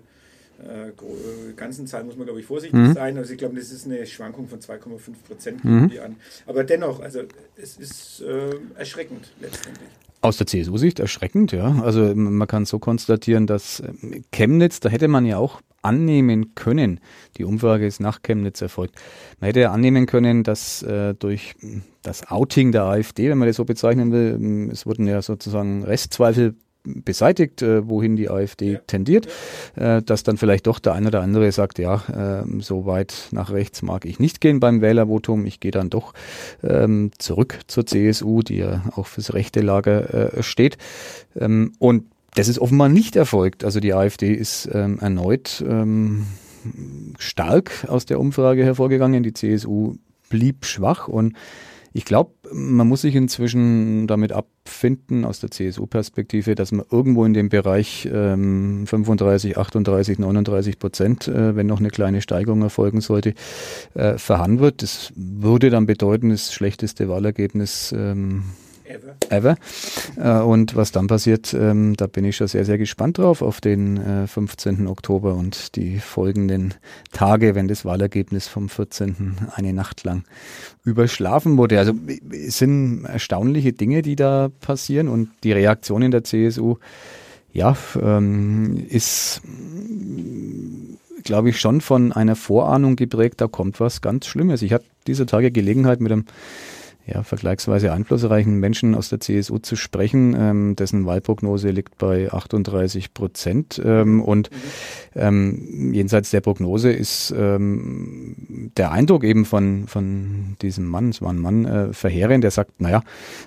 äh, 0.68 0.90
äh, 0.90 1.54
ganzen 1.56 1.88
Zahlen 1.88 2.06
muss 2.06 2.18
man, 2.18 2.26
glaube 2.26 2.40
ich, 2.40 2.46
vorsichtig 2.46 2.80
mhm. 2.80 2.94
sein. 2.94 3.18
Also 3.18 3.34
ich 3.34 3.38
glaube, 3.38 3.56
das 3.56 3.72
ist 3.72 3.86
eine 3.86 4.06
Schwankung 4.06 4.48
von 4.48 4.60
2,5 4.60 4.80
Prozent 5.28 5.66
mhm. 5.66 5.92
an. 6.04 6.16
Aber 6.46 6.64
dennoch, 6.64 7.02
also 7.02 7.22
es 7.56 7.78
ist 7.78 8.22
äh, 8.22 8.56
erschreckend 8.78 9.32
letztendlich. 9.40 9.90
Aus 10.22 10.38
der 10.38 10.46
CSU-Sicht 10.46 11.00
erschreckend, 11.00 11.52
ja. 11.52 11.82
Also 11.82 12.14
man 12.14 12.48
kann 12.48 12.66
so 12.66 12.78
konstatieren, 12.78 13.48
dass 13.48 13.80
ähm, 13.80 14.24
Chemnitz, 14.32 14.80
da 14.80 14.90
hätte 14.90 15.08
man 15.08 15.26
ja 15.26 15.38
auch 15.38 15.62
annehmen 15.82 16.54
können, 16.54 17.00
die 17.38 17.44
Umfrage 17.44 17.88
ist 17.88 18.00
nach 18.00 18.22
Chemnitz 18.22 18.62
erfolgt, 18.62 18.96
man 19.40 19.48
hätte 19.48 19.62
ja 19.62 19.72
annehmen 19.72 20.06
können, 20.06 20.44
dass 20.44 20.84
äh, 20.84 21.16
durch 21.16 21.56
das 22.04 22.30
Outing 22.30 22.72
der 22.72 22.84
AfD, 22.84 23.32
wenn 23.32 23.40
man 23.40 23.48
das 23.48 23.58
so 23.58 23.66
bezeichnen 23.66 24.12
will, 24.12 24.70
es 24.72 24.86
wurden 24.86 25.08
ja 25.08 25.24
sozusagen 25.24 25.84
Restzweifel 25.84 26.56
beseitigt, 26.84 27.62
äh, 27.62 27.88
wohin 27.88 28.16
die 28.16 28.30
AfD 28.30 28.74
ja. 28.74 28.80
tendiert, 28.80 29.28
äh, 29.76 30.02
dass 30.02 30.24
dann 30.24 30.38
vielleicht 30.38 30.68
doch 30.68 30.80
der 30.80 30.94
eine 30.94 31.08
oder 31.08 31.22
andere 31.22 31.52
sagt, 31.52 31.80
ja, 31.80 32.44
äh, 32.44 32.62
so 32.62 32.86
weit 32.86 33.30
nach 33.32 33.52
rechts 33.52 33.82
mag 33.82 34.06
ich 34.06 34.20
nicht 34.20 34.42
gehen 34.42 34.60
beim 34.60 34.82
Wählervotum, 34.82 35.46
ich 35.46 35.60
gehe 35.60 35.72
dann 35.72 35.90
doch 35.90 36.14
ähm, 36.64 37.12
zurück 37.18 37.60
zur 37.68 37.86
CSU, 37.86 38.42
die 38.42 38.58
ja 38.58 38.84
auch 38.96 39.08
fürs 39.08 39.34
rechte 39.34 39.62
Lager 39.62 40.38
äh, 40.38 40.44
steht. 40.44 40.78
Ähm, 41.40 41.74
und 41.80 42.06
das 42.36 42.48
ist 42.48 42.60
offenbar 42.60 42.90
nicht 42.90 43.16
erfolgt. 43.16 43.64
Also 43.64 43.80
die 43.80 43.94
AfD 43.94 44.34
ist 44.34 44.70
ähm, 44.72 45.00
erneut 45.00 45.64
ähm, 45.68 46.26
stark 47.18 47.86
aus 47.88 48.06
der 48.06 48.20
Umfrage 48.20 48.64
hervorgegangen, 48.64 49.24
die 49.24 49.34
CSU 49.34 49.96
blieb 50.30 50.66
schwach 50.66 51.08
und 51.08 51.36
ich 51.94 52.06
glaube, 52.06 52.32
man 52.54 52.88
muss 52.88 53.02
sich 53.02 53.16
inzwischen 53.16 54.08
damit 54.08 54.32
abfinden, 54.32 55.26
aus 55.26 55.42
der 55.42 55.52
CSU-Perspektive, 55.52 56.56
dass 56.56 56.72
man 56.72 56.86
irgendwo 56.90 57.26
in 57.26 57.34
dem 57.34 57.50
Bereich 57.50 58.08
ähm, 58.12 58.86
35, 58.88 59.58
38, 59.58 60.20
39 60.20 60.80
Prozent, 60.80 61.28
äh, 61.28 61.56
wenn 61.56 61.68
noch 61.68 61.80
eine 61.80 61.90
kleine 61.90 62.22
Steigerung 62.22 62.62
erfolgen 62.62 63.02
sollte, 63.02 63.34
äh, 63.94 64.18
verhandeln 64.18 64.62
wird. 64.62 64.84
Das 64.84 65.12
würde 65.16 65.70
dann 65.70 65.86
bedeuten, 65.86 66.30
das 66.30 66.54
schlechteste 66.54 67.10
Wahlergebnis 67.10 67.94
ähm, 67.98 68.44
Ever. 68.92 69.16
Ever. 69.30 69.56
Äh, 70.18 70.44
und 70.44 70.76
was 70.76 70.92
dann 70.92 71.08
passiert, 71.08 71.54
ähm, 71.54 71.96
da 71.96 72.08
bin 72.08 72.26
ich 72.26 72.36
schon 72.36 72.48
sehr, 72.48 72.66
sehr 72.66 72.78
gespannt 72.78 73.18
drauf 73.18 73.42
auf 73.42 73.62
den 73.62 73.98
äh, 73.98 74.28
15. 74.28 74.88
Oktober 74.88 75.36
und 75.36 75.76
die 75.76 76.00
folgenden 76.00 76.74
Tage, 77.12 77.56
wenn 77.56 77.68
das 77.68 77.86
Wahlergebnis 77.86 78.48
vom 78.48 78.70
14. 78.70 79.38
eine 79.56 79.74
Nacht 79.74 80.04
lang 80.04 80.24
überschlafen 80.84 81.58
wurde. 81.58 81.80
Also 81.80 81.94
es 82.32 82.58
sind 82.58 83.06
erstaunliche 83.06 83.74
Dinge, 83.74 84.02
die 84.02 84.16
da 84.16 84.50
passieren 84.60 85.08
und 85.08 85.30
die 85.44 85.52
Reaktion 85.52 86.02
in 86.02 86.12
der 86.12 86.24
CSU, 86.24 86.78
ja, 87.54 87.76
ähm, 88.02 88.86
ist 88.90 89.42
glaube 91.24 91.50
ich, 91.50 91.60
schon 91.60 91.82
von 91.82 92.12
einer 92.12 92.36
Vorahnung 92.36 92.96
geprägt, 92.96 93.42
da 93.42 93.48
kommt 93.48 93.80
was 93.80 94.02
ganz 94.02 94.26
Schlimmes. 94.26 94.64
Ich 94.64 94.74
hatte 94.74 94.86
dieser 95.08 95.28
Tage 95.28 95.52
Gelegenheit 95.52 96.02
mit 96.02 96.12
einem 96.12 96.26
ja, 97.06 97.24
vergleichsweise 97.24 97.92
einflussreichen 97.92 98.60
Menschen 98.60 98.96
aus 98.96 99.10
der 99.10 99.20
CSU 99.20 99.58
zu 99.58 99.76
sprechen, 99.76 100.36
ähm, 100.38 100.76
dessen 100.76 101.06
Wahlprognose 101.06 101.70
liegt 101.70 101.98
bei 101.98 102.32
38 102.32 103.14
Prozent. 103.14 103.82
Ähm, 103.84 104.22
und 104.22 104.50
ähm, 105.16 105.94
jenseits 105.94 106.32
der 106.32 106.42
Prognose 106.42 106.92
ist 106.92 107.34
ähm, 107.36 108.72
der 108.78 108.92
Eindruck 108.92 109.24
eben 109.24 109.46
von, 109.46 109.88
von 109.88 110.58
diesem 110.62 110.86
Mann, 110.86 111.10
es 111.10 111.22
war 111.22 111.34
ein 111.34 111.40
Mann, 111.40 111.66
äh, 111.66 111.94
verheerend, 111.94 112.44
der 112.44 112.52
sagt, 112.52 112.80
naja, 112.80 113.04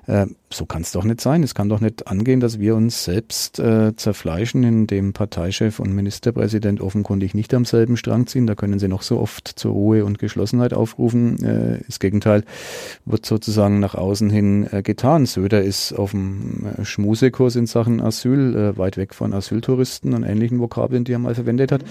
äh, 0.06 0.26
so 0.54 0.66
kann 0.66 0.82
es 0.82 0.92
doch 0.92 1.04
nicht 1.04 1.20
sein. 1.20 1.42
Es 1.42 1.54
kann 1.54 1.68
doch 1.68 1.80
nicht 1.80 2.06
angehen, 2.06 2.40
dass 2.40 2.58
wir 2.58 2.76
uns 2.76 3.04
selbst 3.04 3.58
äh, 3.58 3.94
zerfleischen, 3.96 4.62
indem 4.62 5.12
Parteichef 5.12 5.80
und 5.80 5.94
Ministerpräsident 5.94 6.80
offenkundig 6.80 7.34
nicht 7.34 7.52
am 7.54 7.64
selben 7.64 7.96
Strang 7.96 8.26
ziehen. 8.26 8.46
Da 8.46 8.54
können 8.54 8.78
sie 8.78 8.88
noch 8.88 9.02
so 9.02 9.18
oft 9.18 9.48
zur 9.48 9.72
Ruhe 9.72 10.04
und 10.04 10.18
Geschlossenheit 10.18 10.72
aufrufen. 10.72 11.42
Äh, 11.42 11.80
das 11.86 11.98
Gegenteil 11.98 12.44
wird 13.04 13.26
sozusagen 13.26 13.80
nach 13.80 13.94
außen 13.94 14.30
hin 14.30 14.68
äh, 14.70 14.82
getan. 14.82 15.26
Söder 15.26 15.62
ist 15.62 15.92
auf 15.92 16.12
dem 16.12 16.66
äh, 16.66 16.84
Schmusekurs 16.84 17.56
in 17.56 17.66
Sachen 17.66 18.00
Asyl, 18.00 18.54
äh, 18.56 18.78
weit 18.78 18.96
weg 18.96 19.14
von 19.14 19.32
Asyltouristen 19.32 20.14
und 20.14 20.22
ähnlichen 20.22 20.60
Vokabeln, 20.60 21.04
die 21.04 21.12
er 21.12 21.18
mal 21.18 21.34
verwendet 21.34 21.72
hat. 21.72 21.82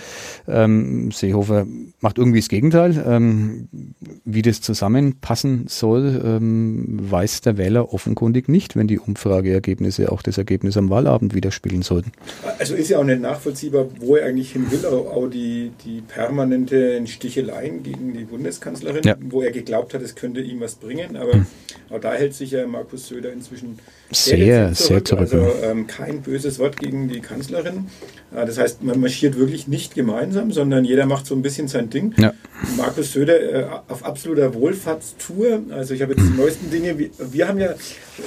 Ähm, 0.48 1.12
Seehofer 1.12 1.66
macht 2.00 2.18
irgendwie 2.18 2.40
das 2.40 2.50
Gegenteil. 2.50 3.04
Ähm, 3.06 3.68
wie 4.24 4.42
das 4.42 4.62
zusammenpassen 4.62 5.66
soll, 5.68 6.22
ähm, 6.24 7.00
weiß 7.12 7.42
der 7.42 7.58
Wähler 7.58 7.94
offenkundig 7.94 8.48
nicht, 8.48 8.53
wenn 8.76 8.88
die 8.88 9.00
Umfrageergebnisse 9.00 10.12
auch 10.12 10.22
das 10.22 10.38
Ergebnis 10.38 10.78
am 10.78 10.90
Wahlabend 10.90 11.34
widerspiegeln 11.34 11.82
sollten. 11.82 12.12
Also 12.60 12.76
ist 12.76 12.90
ja 12.90 13.00
auch 13.00 13.04
nicht 13.04 13.22
nachvollziehbar, 13.22 13.88
wo 14.00 14.16
er 14.16 14.28
eigentlich 14.28 14.52
hin 14.52 14.72
will, 14.72 14.86
auch 14.86 15.28
die, 15.28 15.72
die 15.84 16.02
permanente 16.02 17.06
Sticheleien 17.08 17.84
gegen 17.84 18.14
die 18.14 18.26
Bundeskanzlerin, 18.26 19.04
ja. 19.04 19.16
wo 19.20 19.42
er 19.42 19.52
geglaubt 19.52 19.94
hat, 19.94 20.02
es 20.02 20.16
könnte 20.16 20.42
ihm 20.42 20.62
was 20.62 20.76
bringen, 20.76 21.18
aber 21.18 21.34
hm. 21.34 21.46
auch 21.90 22.00
da 22.00 22.14
hält 22.14 22.34
sich 22.34 22.52
ja 22.52 22.66
Markus 22.68 23.08
Söder 23.08 23.34
inzwischen 23.34 23.80
sehr, 24.12 24.76
sehr 24.76 25.04
zurück. 25.04 25.22
Also 25.22 25.52
ähm, 25.64 25.88
kein 25.88 26.22
böses 26.22 26.60
Wort 26.60 26.78
gegen 26.78 27.10
die 27.10 27.20
Kanzlerin. 27.20 27.88
Äh, 28.36 28.46
das 28.46 28.58
heißt, 28.58 28.84
man 28.84 29.00
marschiert 29.00 29.38
wirklich 29.38 29.68
nicht 29.68 29.96
gemeinsam, 29.96 30.52
sondern 30.52 30.86
jeder 30.86 31.06
macht 31.06 31.26
so 31.26 31.36
ein 31.36 31.42
bisschen 31.42 31.68
sein 31.68 31.90
Ding. 31.90 32.14
Ja. 32.18 32.34
Markus 32.78 33.14
Söder 33.14 33.42
äh, 33.42 33.66
auf 33.88 34.06
absoluter 34.06 34.54
Wohlfahrtstour. 34.54 35.62
Also 35.72 35.94
ich 35.94 36.02
habe 36.02 36.14
jetzt 36.14 36.26
die 36.26 36.38
neuesten 36.38 36.70
Dinge. 36.70 36.98
Wir, 36.98 37.10
wir 37.18 37.48
haben 37.48 37.60
ja 37.60 37.74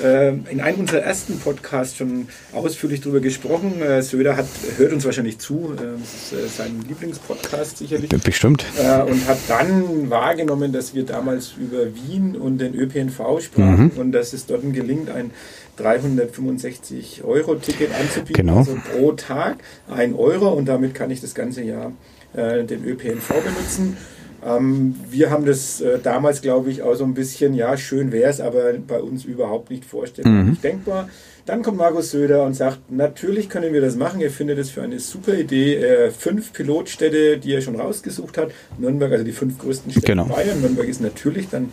äh, 0.02 0.28
in 0.50 0.60
einem 0.60 0.80
unserer 0.80 1.00
ersten 1.00 1.38
Podcasts 1.38 1.96
schon 1.96 2.28
ausführlich 2.52 3.00
darüber 3.00 3.20
gesprochen. 3.20 3.80
Äh, 3.80 4.02
Söder 4.02 4.36
hat, 4.36 4.46
hört 4.76 4.92
uns 4.92 5.04
wahrscheinlich 5.04 5.38
zu. 5.38 5.74
Äh, 5.74 5.98
das 6.00 6.32
ist 6.32 6.32
äh, 6.32 6.48
sein 6.48 6.84
Lieblingspodcast 6.88 7.78
sicherlich. 7.78 8.10
Bestimmt. 8.26 8.64
Und 8.76 9.28
hat 9.28 9.38
dann 9.48 10.10
wahrgenommen, 10.10 10.72
dass 10.72 10.94
wir 10.94 11.04
damals 11.04 11.54
über 11.58 11.86
Wien 11.94 12.36
und 12.36 12.58
den 12.58 12.74
ÖPNV 12.74 13.40
sprachen 13.40 13.92
mhm. 13.94 14.00
und 14.00 14.12
dass 14.12 14.32
es 14.32 14.46
dort 14.46 14.62
gelingt, 14.72 15.10
ein 15.10 15.30
365 15.76 17.22
Euro 17.24 17.56
Ticket 17.56 17.90
anzubieten, 17.94 18.46
genau. 18.46 18.58
also 18.58 18.76
pro 18.90 19.12
Tag 19.12 19.58
ein 19.88 20.14
Euro 20.14 20.48
und 20.48 20.66
damit 20.66 20.94
kann 20.94 21.10
ich 21.10 21.20
das 21.20 21.34
ganze 21.34 21.62
Jahr 21.62 21.92
äh, 22.34 22.64
den 22.64 22.84
ÖPNV 22.84 23.28
benutzen. 23.28 23.96
Ähm, 24.44 24.94
wir 25.10 25.30
haben 25.30 25.44
das 25.44 25.80
äh, 25.80 25.98
damals, 26.02 26.42
glaube 26.42 26.70
ich, 26.70 26.82
auch 26.82 26.94
so 26.94 27.04
ein 27.04 27.14
bisschen, 27.14 27.54
ja, 27.54 27.76
schön 27.76 28.12
wäre 28.12 28.30
es, 28.30 28.40
aber 28.40 28.74
bei 28.74 29.00
uns 29.00 29.24
überhaupt 29.24 29.70
nicht 29.70 29.84
vorstellbar, 29.84 30.32
mhm. 30.32 30.50
nicht 30.50 30.64
denkbar. 30.64 31.08
Dann 31.46 31.62
kommt 31.62 31.78
Markus 31.78 32.10
Söder 32.10 32.44
und 32.44 32.54
sagt, 32.54 32.90
natürlich 32.90 33.48
können 33.48 33.72
wir 33.72 33.80
das 33.80 33.94
machen. 33.94 34.20
Er 34.20 34.30
findet 34.30 34.58
es 34.58 34.70
für 34.70 34.82
eine 34.82 34.98
super 34.98 35.34
Idee. 35.34 35.76
Äh, 35.76 36.10
fünf 36.10 36.52
Pilotstädte, 36.52 37.38
die 37.38 37.54
er 37.54 37.60
schon 37.60 37.76
rausgesucht 37.76 38.36
hat. 38.36 38.50
Nürnberg, 38.78 39.12
also 39.12 39.24
die 39.24 39.32
fünf 39.32 39.56
größten 39.58 39.92
Städte 39.92 40.06
genau. 40.06 40.24
Bayern. 40.24 40.60
Nürnberg 40.60 40.88
ist 40.88 41.00
natürlich 41.00 41.48
dann 41.48 41.70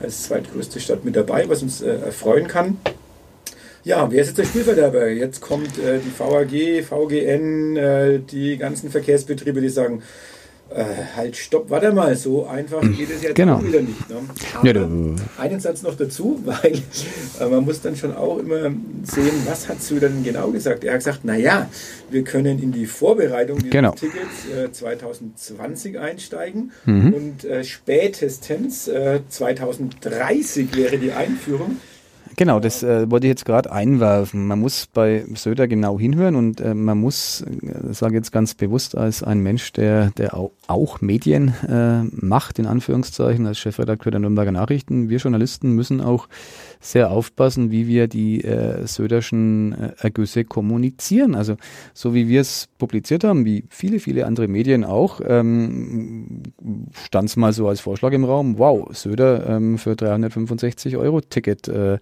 als 0.00 0.24
zweitgrößte 0.24 0.78
Stadt 0.78 1.04
mit 1.04 1.16
dabei, 1.16 1.48
was 1.48 1.62
uns 1.62 1.82
äh, 1.82 1.96
erfreuen 1.96 2.46
kann. 2.46 2.78
Ja, 3.88 4.10
wer 4.10 4.20
ist 4.20 4.26
jetzt 4.28 4.36
der 4.36 4.44
Spielverderber? 4.44 5.08
Jetzt 5.08 5.40
kommt 5.40 5.78
äh, 5.78 5.98
die 5.98 6.12
VAG, 6.14 6.84
VGN, 6.84 7.76
äh, 7.78 8.18
die 8.18 8.58
ganzen 8.58 8.90
Verkehrsbetriebe, 8.90 9.62
die 9.62 9.70
sagen, 9.70 10.02
äh, 10.68 10.84
halt, 11.16 11.38
stopp, 11.38 11.70
warte 11.70 11.90
mal, 11.92 12.14
so 12.14 12.44
einfach 12.44 12.82
geht 12.82 13.08
es 13.10 13.22
jetzt 13.22 13.34
genau. 13.34 13.64
wieder 13.64 13.80
nicht. 13.80 14.06
Ne? 14.10 14.16
Ja, 14.62 15.42
einen 15.42 15.60
Satz 15.60 15.80
noch 15.80 15.96
dazu, 15.96 16.38
weil 16.44 16.82
äh, 17.40 17.46
man 17.48 17.64
muss 17.64 17.80
dann 17.80 17.96
schon 17.96 18.14
auch 18.14 18.36
immer 18.36 18.70
sehen, 19.04 19.32
was 19.46 19.70
hat 19.70 19.82
Söder 19.82 20.10
denn 20.10 20.22
genau 20.22 20.50
gesagt? 20.50 20.84
Er 20.84 20.92
hat 20.92 21.00
gesagt, 21.00 21.24
naja, 21.24 21.70
wir 22.10 22.24
können 22.24 22.62
in 22.62 22.72
die 22.72 22.84
Vorbereitung 22.84 23.56
dieses 23.56 23.70
genau. 23.70 23.92
Tickets 23.92 24.50
äh, 24.54 24.70
2020 24.70 25.98
einsteigen 25.98 26.72
mhm. 26.84 27.14
und 27.14 27.44
äh, 27.46 27.64
spätestens 27.64 28.90
2030 29.30 30.74
äh, 30.74 30.76
wäre 30.76 30.98
die 30.98 31.12
Einführung. 31.12 31.78
Genau, 32.38 32.60
das 32.60 32.84
äh, 32.84 33.10
wollte 33.10 33.26
ich 33.26 33.32
jetzt 33.32 33.44
gerade 33.44 33.72
einwerfen. 33.72 34.46
Man 34.46 34.60
muss 34.60 34.86
bei 34.86 35.24
Söder 35.34 35.66
genau 35.66 35.98
hinhören 35.98 36.36
und 36.36 36.60
äh, 36.60 36.72
man 36.72 36.96
muss, 36.96 37.40
äh, 37.40 37.92
sage 37.92 38.14
jetzt 38.14 38.30
ganz 38.30 38.54
bewusst, 38.54 38.96
als 38.96 39.24
ein 39.24 39.40
Mensch, 39.40 39.72
der, 39.72 40.12
der 40.12 40.34
auch, 40.34 41.00
Medien 41.00 41.52
äh, 41.68 42.04
macht, 42.12 42.60
in 42.60 42.66
Anführungszeichen, 42.66 43.44
als 43.44 43.58
Chefredakteur 43.58 44.12
der 44.12 44.20
Nürnberger 44.20 44.52
Nachrichten, 44.52 45.08
wir 45.08 45.18
Journalisten 45.18 45.72
müssen 45.72 46.00
auch 46.00 46.28
sehr 46.80 47.10
aufpassen, 47.10 47.70
wie 47.70 47.86
wir 47.86 48.08
die 48.08 48.44
äh, 48.44 48.86
Söderschen 48.86 49.72
äh, 49.72 49.92
Ergüsse 49.98 50.44
kommunizieren. 50.44 51.34
Also 51.34 51.56
so 51.94 52.14
wie 52.14 52.28
wir 52.28 52.40
es 52.40 52.68
publiziert 52.78 53.24
haben, 53.24 53.44
wie 53.44 53.64
viele, 53.68 54.00
viele 54.00 54.26
andere 54.26 54.48
Medien 54.48 54.84
auch, 54.84 55.20
ähm, 55.26 56.42
stand 57.04 57.28
es 57.28 57.36
mal 57.36 57.52
so 57.52 57.68
als 57.68 57.80
Vorschlag 57.80 58.12
im 58.12 58.24
Raum, 58.24 58.58
wow, 58.58 58.88
Söder 58.92 59.46
ähm, 59.48 59.78
für 59.78 59.96
365 59.96 60.96
Euro 60.96 61.20
Ticket 61.20 61.68
äh, 61.68 61.98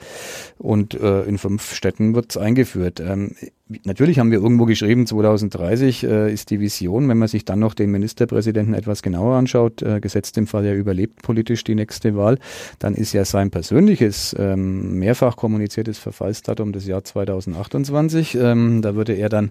und 0.58 0.94
äh, 0.94 1.22
in 1.22 1.38
fünf 1.38 1.74
Städten 1.74 2.14
wird 2.14 2.30
es 2.30 2.36
eingeführt. 2.36 3.00
Ähm, 3.00 3.34
Natürlich 3.82 4.20
haben 4.20 4.30
wir 4.30 4.38
irgendwo 4.38 4.64
geschrieben, 4.64 5.08
2030 5.08 6.04
äh, 6.04 6.32
ist 6.32 6.50
die 6.50 6.60
Vision. 6.60 7.08
Wenn 7.08 7.18
man 7.18 7.26
sich 7.26 7.44
dann 7.44 7.58
noch 7.58 7.74
den 7.74 7.90
Ministerpräsidenten 7.90 8.74
etwas 8.74 9.02
genauer 9.02 9.34
anschaut, 9.34 9.82
äh, 9.82 9.98
gesetzt 9.98 10.38
im 10.38 10.46
Fall, 10.46 10.64
er 10.64 10.76
überlebt 10.76 11.22
politisch 11.22 11.64
die 11.64 11.74
nächste 11.74 12.16
Wahl, 12.16 12.38
dann 12.78 12.94
ist 12.94 13.12
ja 13.12 13.24
sein 13.24 13.50
persönliches, 13.50 14.36
ähm, 14.38 15.00
mehrfach 15.00 15.36
kommuniziertes 15.36 15.98
Verfallsdatum 15.98 16.72
das 16.72 16.86
Jahr 16.86 17.02
2028. 17.02 18.36
Ähm, 18.36 18.82
da 18.82 18.94
würde 18.94 19.14
er 19.14 19.28
dann, 19.28 19.50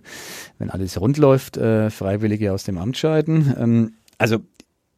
wenn 0.60 0.70
alles 0.70 1.00
rund 1.02 1.18
läuft, 1.18 1.58
äh, 1.58 1.90
Freiwillige 1.90 2.54
aus 2.54 2.64
dem 2.64 2.78
Amt 2.78 2.96
scheiden. 2.96 3.54
Ähm, 3.60 3.94
also 4.18 4.38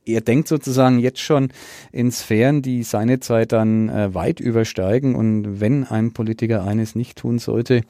er 0.08 0.22
denkt 0.22 0.48
sozusagen 0.48 1.00
jetzt 1.00 1.20
schon 1.20 1.50
in 1.92 2.12
Sphären, 2.12 2.62
die 2.62 2.84
seine 2.84 3.20
Zeit 3.20 3.52
dann 3.52 3.90
äh, 3.90 4.14
weit 4.14 4.40
übersteigen. 4.40 5.16
Und 5.16 5.60
wenn 5.60 5.84
ein 5.84 6.14
Politiker 6.14 6.64
eines 6.64 6.96
nicht 6.96 7.18
tun 7.18 7.40
sollte, 7.40 7.82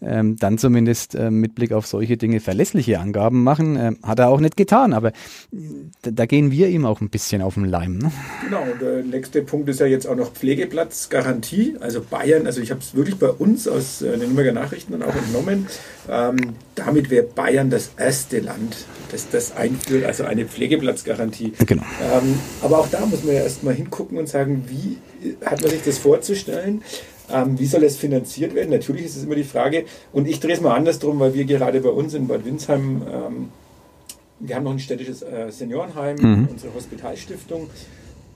ähm, 0.00 0.36
dann 0.36 0.58
zumindest 0.58 1.14
äh, 1.14 1.30
mit 1.30 1.54
Blick 1.54 1.72
auf 1.72 1.86
solche 1.86 2.16
Dinge 2.16 2.40
verlässliche 2.40 3.00
Angaben 3.00 3.42
machen. 3.42 3.76
Äh, 3.76 3.92
hat 4.02 4.18
er 4.18 4.28
auch 4.28 4.40
nicht 4.40 4.56
getan, 4.56 4.92
aber 4.92 5.12
da, 6.02 6.10
da, 6.10 6.26
gehen 6.26 6.50
wir 6.50 6.68
ihm 6.68 6.86
auch 6.86 7.00
ein 7.00 7.10
bisschen 7.10 7.42
auf 7.42 7.54
den 7.54 7.64
Leim. 7.66 7.98
Ne? 7.98 8.12
Genau, 8.44 8.62
und 8.62 8.80
der 8.80 9.02
nächste 9.02 9.42
Punkt 9.42 9.68
ist 9.68 9.80
ja 9.80 9.86
jetzt 9.86 10.06
auch 10.06 10.16
noch 10.16 10.32
Pflegeplatzgarantie. 10.32 11.76
Also 11.80 12.00
Bayern, 12.00 12.46
also 12.46 12.60
ich 12.60 12.70
habe 12.70 12.80
es 12.80 12.94
wirklich 12.94 13.16
bei 13.16 13.28
uns 13.28 13.68
aus 13.68 14.02
äh, 14.02 14.12
den 14.12 14.20
Nürnberger 14.20 14.52
Nachrichten 14.52 14.92
dann 14.92 15.02
auch 15.02 15.14
entnommen. 15.14 15.66
Ähm, 16.08 16.54
damit 16.74 17.10
wäre 17.10 17.24
Bayern 17.24 17.70
das 17.70 17.92
erste 17.96 18.40
Land, 18.40 18.76
das 19.10 19.30
das 19.30 19.56
einführt, 19.56 20.04
also 20.04 20.24
eine 20.24 20.44
Pflegeplatzgarantie. 20.44 21.52
Genau. 21.66 21.82
Ähm, 22.02 22.38
aber 22.62 22.78
auch 22.78 22.88
da 22.88 23.04
muss 23.06 23.24
man 23.24 23.34
ja 23.34 23.42
erstmal 23.42 23.74
hingucken 23.74 24.18
und 24.18 24.28
sagen, 24.28 24.64
wie 24.68 24.98
hat 25.44 25.60
man 25.62 25.70
sich 25.70 25.82
das 25.82 25.98
vorzustellen? 25.98 26.82
Ähm, 27.32 27.58
wie 27.58 27.66
soll 27.66 27.84
es 27.84 27.96
finanziert 27.96 28.54
werden? 28.54 28.70
Natürlich 28.70 29.06
ist 29.06 29.16
es 29.16 29.24
immer 29.24 29.34
die 29.34 29.44
Frage, 29.44 29.84
und 30.12 30.28
ich 30.28 30.40
drehe 30.40 30.54
es 30.54 30.60
mal 30.60 30.74
andersrum, 30.74 31.18
weil 31.20 31.34
wir 31.34 31.44
gerade 31.44 31.80
bei 31.80 31.88
uns 31.88 32.14
in 32.14 32.26
Bad 32.26 32.44
Windsheim, 32.44 33.02
ähm, 33.10 33.48
wir 34.40 34.56
haben 34.56 34.64
noch 34.64 34.72
ein 34.72 34.78
städtisches 34.78 35.22
äh, 35.22 35.50
Seniorenheim, 35.50 36.16
mhm. 36.16 36.48
unsere 36.50 36.74
Hospitalstiftung. 36.74 37.70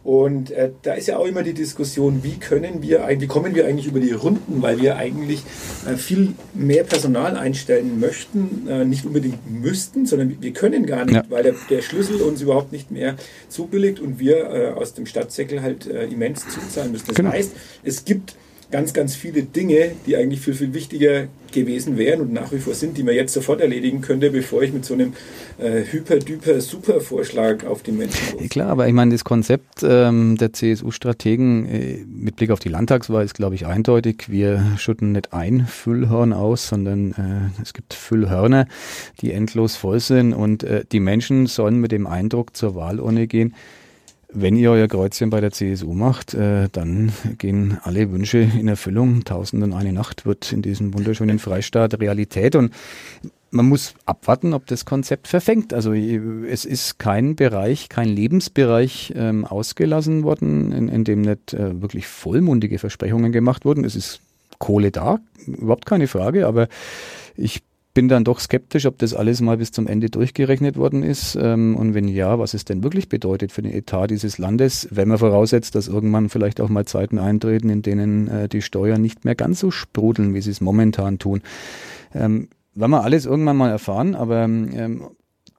Und 0.05 0.51
äh, 0.53 0.71
da 0.83 0.95
ist 0.95 1.09
ja 1.09 1.19
auch 1.19 1.27
immer 1.27 1.43
die 1.43 1.53
Diskussion, 1.53 2.23
wie 2.23 2.37
können 2.37 2.83
wir 2.83 3.05
eigentlich, 3.05 3.29
wie 3.29 3.33
kommen 3.33 3.55
wir 3.55 3.67
eigentlich 3.67 3.87
über 3.87 4.01
die 4.01 4.13
Runden, 4.13 4.63
weil 4.63 4.81
wir 4.81 4.97
eigentlich 4.97 5.43
äh, 5.87 5.97
viel 5.97 6.35
mehr 6.55 6.85
Personal 6.85 7.37
einstellen 7.37 8.01
möchten, 8.01 8.67
äh, 8.69 8.85
nicht 8.85 9.05
unbedingt 9.05 9.51
müssten, 9.51 10.07
sondern 10.07 10.41
wir 10.41 10.53
können 10.53 10.87
gar 10.87 11.05
nicht, 11.05 11.15
ja. 11.15 11.25
weil 11.29 11.43
der, 11.43 11.55
der, 11.69 11.83
Schlüssel 11.83 12.23
uns 12.23 12.41
überhaupt 12.41 12.73
nicht 12.73 12.91
mehr 12.91 13.17
zubilligt 13.49 14.01
und 14.01 14.19
wir 14.19 14.51
äh, 14.51 14.67
aus 14.73 14.95
dem 14.95 15.07
Stadtsäckel 15.07 15.63
halt 15.63 15.87
äh, 15.87 16.07
immens 16.07 16.47
zuzahlen 16.49 16.93
müssen. 16.93 17.07
Das 17.09 17.17
genau. 17.17 17.33
heißt, 17.33 17.53
es 17.83 18.05
gibt 18.05 18.35
ganz, 18.71 18.93
ganz 18.93 19.15
viele 19.15 19.43
Dinge, 19.43 19.93
die 20.07 20.17
eigentlich 20.17 20.41
viel, 20.41 20.55
viel 20.55 20.75
wichtiger 20.75 21.29
gewesen 21.53 21.97
wären 21.97 22.21
und 22.21 22.33
nach 22.33 22.53
wie 22.53 22.59
vor 22.59 22.75
sind, 22.75 22.99
die 22.99 23.03
man 23.03 23.15
jetzt 23.15 23.33
sofort 23.33 23.63
erledigen 23.63 24.03
könnte, 24.03 24.31
bevor 24.31 24.63
ich 24.63 24.73
mit 24.73 24.85
so 24.85 24.93
einem 24.93 25.15
äh, 25.59 25.83
hyper-duper 25.83 26.61
Super-Vorschlag 26.61 27.65
auf 27.65 27.83
die 27.83 27.93
Menschen 27.93 28.39
los. 28.39 28.49
Klar, 28.51 28.69
aber 28.69 28.87
ich 28.87 28.93
meine, 28.93 29.13
das 29.13 29.25
Konzept 29.25 29.83
ähm, 29.83 30.37
der 30.37 30.53
CSU-Strategen 30.53 31.67
äh, 31.67 32.05
mit 32.07 32.37
Blick 32.37 32.51
auf 32.51 32.61
die 32.61 32.69
Landtagswahl 32.69 33.25
ist, 33.25 33.35
glaube 33.35 33.55
ich, 33.55 33.65
eindeutig. 33.65 34.27
Wir 34.29 34.63
schütten 34.77 35.13
nicht 35.13 35.33
ein 35.33 35.67
Füllhorn 35.67 36.35
aus, 36.35 36.69
sondern 36.69 37.13
äh, 37.13 37.63
es 37.63 37.73
gibt 37.73 37.95
Füllhörner, 37.95 38.67
die 39.23 39.33
endlos 39.33 39.77
voll 39.77 40.01
sind 40.01 40.35
und 40.35 40.65
äh, 40.65 40.85
die 40.93 41.01
Menschen 41.01 41.47
sollen 41.47 41.81
mit 41.81 41.93
dem 41.93 42.07
Eindruck 42.07 42.55
zur 42.55 42.75
Wahlurne 42.75 43.27
gehen, 43.27 43.55
wenn 44.31 44.57
ihr 44.57 44.71
euer 44.71 44.89
Kreuzchen 44.89 45.31
bei 45.31 45.41
der 45.41 45.53
CSU 45.53 45.95
macht, 45.95 46.35
äh, 46.35 46.69
dann 46.71 47.13
gehen 47.39 47.79
alle 47.83 48.13
Wünsche 48.13 48.39
in 48.39 48.69
Erfüllung. 48.69 49.25
Tausend 49.25 49.63
und 49.63 49.73
eine 49.73 49.93
Nacht 49.93 50.27
wird 50.27 50.53
in 50.53 50.63
diesem 50.63 50.93
wunderschönen 50.93 51.39
Freistaat 51.39 51.99
Realität 52.01 52.55
und 52.55 52.73
man 53.51 53.67
muss 53.67 53.95
abwarten, 54.05 54.53
ob 54.53 54.67
das 54.67 54.85
Konzept 54.85 55.29
verfängt. 55.29 55.73
Also 55.73 55.95
es 55.95 56.67
ist 56.67 56.99
kein 56.99 57.35
Bereich, 57.35 57.89
kein 57.89 58.09
Lebensbereich 58.09 59.15
ähm, 59.17 59.47
ausgelassen 59.47 60.23
worden, 60.23 60.73
in, 60.73 60.89
in 60.89 61.05
dem 61.05 61.23
nicht 61.23 61.55
äh, 61.55 61.81
wirklich 61.81 62.07
vollmundige 62.07 62.79
Versprechungen 62.79 63.33
gemacht 63.33 63.65
wurden. 63.65 63.85
Es 63.85 63.97
ist 63.97 64.21
Kohle 64.59 64.91
da, 64.91 65.21
überhaupt 65.47 65.87
keine 65.87 66.09
Frage, 66.09 66.47
aber 66.47 66.69
ich 67.37 67.63
bin 67.99 68.07
dann 68.07 68.23
doch 68.23 68.39
skeptisch, 68.39 68.87
ob 68.87 68.97
das 68.99 69.13
alles 69.13 69.41
mal 69.41 69.57
bis 69.57 69.73
zum 69.73 69.89
Ende 69.89 70.09
durchgerechnet 70.09 70.77
worden 70.77 71.03
ist 71.03 71.35
ähm, 71.35 71.75
und 71.75 71.95
wenn 71.95 72.07
ja, 72.07 72.39
was 72.39 72.55
es 72.55 72.65
denn 72.65 72.85
wirklich 72.85 73.09
bedeutet 73.09 73.51
für 73.51 73.61
den 73.61 73.73
Etat 73.73 74.07
dieses 74.07 74.39
Landes, 74.39 74.87
wenn 74.93 75.09
man 75.09 75.19
voraussetzt, 75.19 75.75
dass 75.75 75.89
irgendwann 75.89 76.29
vielleicht 76.29 76.61
auch 76.61 76.69
mal 76.69 76.85
Zeiten 76.85 77.19
eintreten, 77.19 77.71
in 77.71 77.83
denen 77.83 78.29
äh, 78.29 78.49
die 78.49 78.63
Steuern 78.63 79.03
nicht 79.03 79.25
mehr 79.25 79.35
ganz 79.35 79.59
so 79.59 79.73
sprudeln, 79.73 80.33
wie 80.33 80.41
sie 80.41 80.53
es 80.53 80.61
momentan 80.61 81.19
tun. 81.19 81.43
Ähm, 82.15 82.47
wir 82.93 83.03
alles 83.03 83.27
irgendwann 83.27 83.57
mal 83.57 83.71
erfahren, 83.71 84.15
aber 84.15 84.45
ähm, 84.45 85.09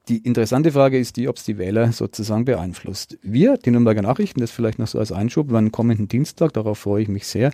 die 0.08 0.24
interessante 0.24 0.72
Frage 0.72 0.98
ist 0.98 1.18
die, 1.18 1.28
ob 1.28 1.36
es 1.36 1.44
die 1.44 1.58
Wähler 1.58 1.92
sozusagen 1.92 2.46
beeinflusst. 2.46 3.18
Wir, 3.22 3.58
die 3.58 3.70
Nürnberger 3.70 4.00
Nachrichten, 4.00 4.40
das 4.40 4.50
vielleicht 4.50 4.78
noch 4.78 4.88
so 4.88 4.98
als 4.98 5.12
Einschub, 5.12 5.52
werden 5.52 5.72
kommenden 5.72 6.08
Dienstag, 6.08 6.54
darauf 6.54 6.78
freue 6.78 7.02
ich 7.02 7.08
mich 7.08 7.26
sehr, 7.26 7.50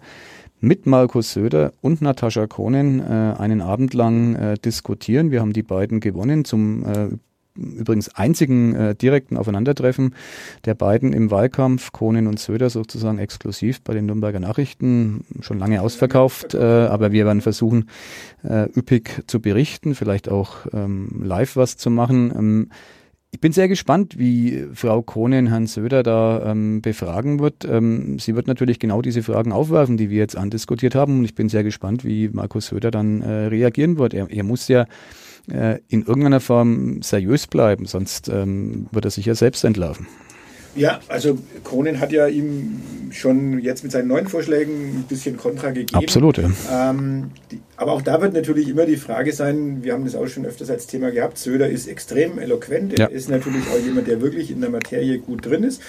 mit 0.61 0.87
Markus 0.87 1.33
Söder 1.33 1.73
und 1.81 2.03
Natascha 2.03 2.47
Kohnen 2.47 3.01
äh, 3.01 3.35
einen 3.39 3.61
Abend 3.61 3.95
lang 3.95 4.35
äh, 4.35 4.55
diskutieren. 4.57 5.31
Wir 5.31 5.41
haben 5.41 5.53
die 5.53 5.63
beiden 5.63 6.01
gewonnen 6.01 6.45
zum 6.45 6.85
äh, 6.85 7.09
übrigens 7.57 8.15
einzigen 8.15 8.75
äh, 8.75 8.95
direkten 8.95 9.37
Aufeinandertreffen 9.37 10.15
der 10.65 10.75
beiden 10.75 11.13
im 11.13 11.31
Wahlkampf, 11.31 11.93
Kohnen 11.93 12.27
und 12.27 12.39
Söder 12.39 12.71
sozusagen 12.71 13.19
exklusiv 13.19 13.81
bei 13.83 13.95
den 13.95 14.07
Nürnberger 14.07 14.41
Nachrichten, 14.41 15.25
schon 15.41 15.59
lange 15.59 15.83
ausverkauft, 15.83 16.55
äh, 16.55 16.59
aber 16.59 17.13
wir 17.13 17.27
werden 17.27 17.41
versuchen, 17.41 17.89
äh, 18.43 18.69
üppig 18.77 19.23
zu 19.27 19.41
berichten, 19.41 19.95
vielleicht 19.95 20.29
auch 20.29 20.67
ähm, 20.73 21.23
live 21.23 21.57
was 21.57 21.77
zu 21.77 21.91
machen. 21.91 22.33
Ähm, 22.37 22.71
Ich 23.37 23.41
bin 23.41 23.53
sehr 23.53 23.69
gespannt, 23.69 24.19
wie 24.19 24.65
Frau 24.73 25.03
Kohnen 25.03 25.49
Herrn 25.49 25.67
Söder 25.67 26.03
da 26.03 26.53
ähm, 26.53 26.81
befragen 26.81 27.39
wird. 27.39 27.67
Ähm, 27.67 28.19
sie 28.19 28.35
wird 28.35 28.47
natürlich 28.47 28.79
genau 28.79 29.03
diese 29.03 29.23
Fragen 29.23 29.53
aufwerfen, 29.53 29.99
die 29.99 30.09
wir 30.09 30.17
jetzt 30.17 30.39
andiskutiert 30.39 30.95
haben. 30.95 31.19
Und 31.19 31.27
ich 31.27 31.35
bin 31.35 31.51
sehr 31.51 31.63
gespannt, 31.63 32.03
wie 32.03 32.31
Markus 32.31 32.69
Söder 32.69 32.91
dann 32.91 33.21
äh, 33.21 33.29
reagieren 33.49 33.99
wird. 33.99 34.15
Er, 34.15 34.31
er 34.31 34.43
muss 34.43 34.69
ja 34.69 34.87
äh, 35.53 35.81
in 35.89 36.07
irgendeiner 36.07 36.41
Form 36.41 37.03
seriös 37.03 37.47
bleiben, 37.47 37.85
sonst 37.85 38.31
ähm, 38.31 38.87
wird 38.91 39.05
er 39.05 39.11
sich 39.11 39.27
ja 39.27 39.35
selbst 39.35 39.65
entlarven. 39.65 40.07
Ja, 40.75 41.01
also 41.09 41.39
Kronen 41.63 42.01
hat 42.01 42.13
ja 42.13 42.29
ihm 42.29 42.81
schon 43.11 43.59
jetzt 43.59 43.83
mit 43.83 43.93
seinen 43.93 44.09
neuen 44.09 44.29
Vorschlägen 44.29 45.01
ein 45.01 45.05
bisschen 45.07 45.37
Kontra 45.37 45.73
gegeben. 45.73 45.95
Absolut, 45.95 46.39
ja. 46.39 46.51
Ähm, 46.73 47.33
die, 47.51 47.61
aber 47.77 47.93
auch 47.93 48.03
da 48.03 48.21
wird 48.21 48.33
natürlich 48.33 48.69
immer 48.69 48.87
die 48.87 48.97
Frage 48.97 49.33
sein, 49.33 49.83
wir 49.83 49.93
haben 49.93 50.05
das 50.05 50.15
auch 50.15 50.27
schon 50.27 50.47
öfters 50.47 50.71
als 50.71 50.87
Thema 50.87 51.11
gehabt, 51.11 51.39
Söder 51.39 51.69
ist 51.69 51.87
extrem 51.87 52.39
eloquent, 52.39 52.95
er 52.95 52.99
ja. 52.99 53.07
ist 53.07 53.29
natürlich 53.29 53.65
auch 53.69 53.85
jemand, 53.85 54.09
der 54.09 54.21
wirklich 54.21 54.51
in 54.51 54.61
der 54.61 54.71
Materie 54.71 55.19
gut 55.19 55.45
drin 55.45 55.63
ist. 55.65 55.83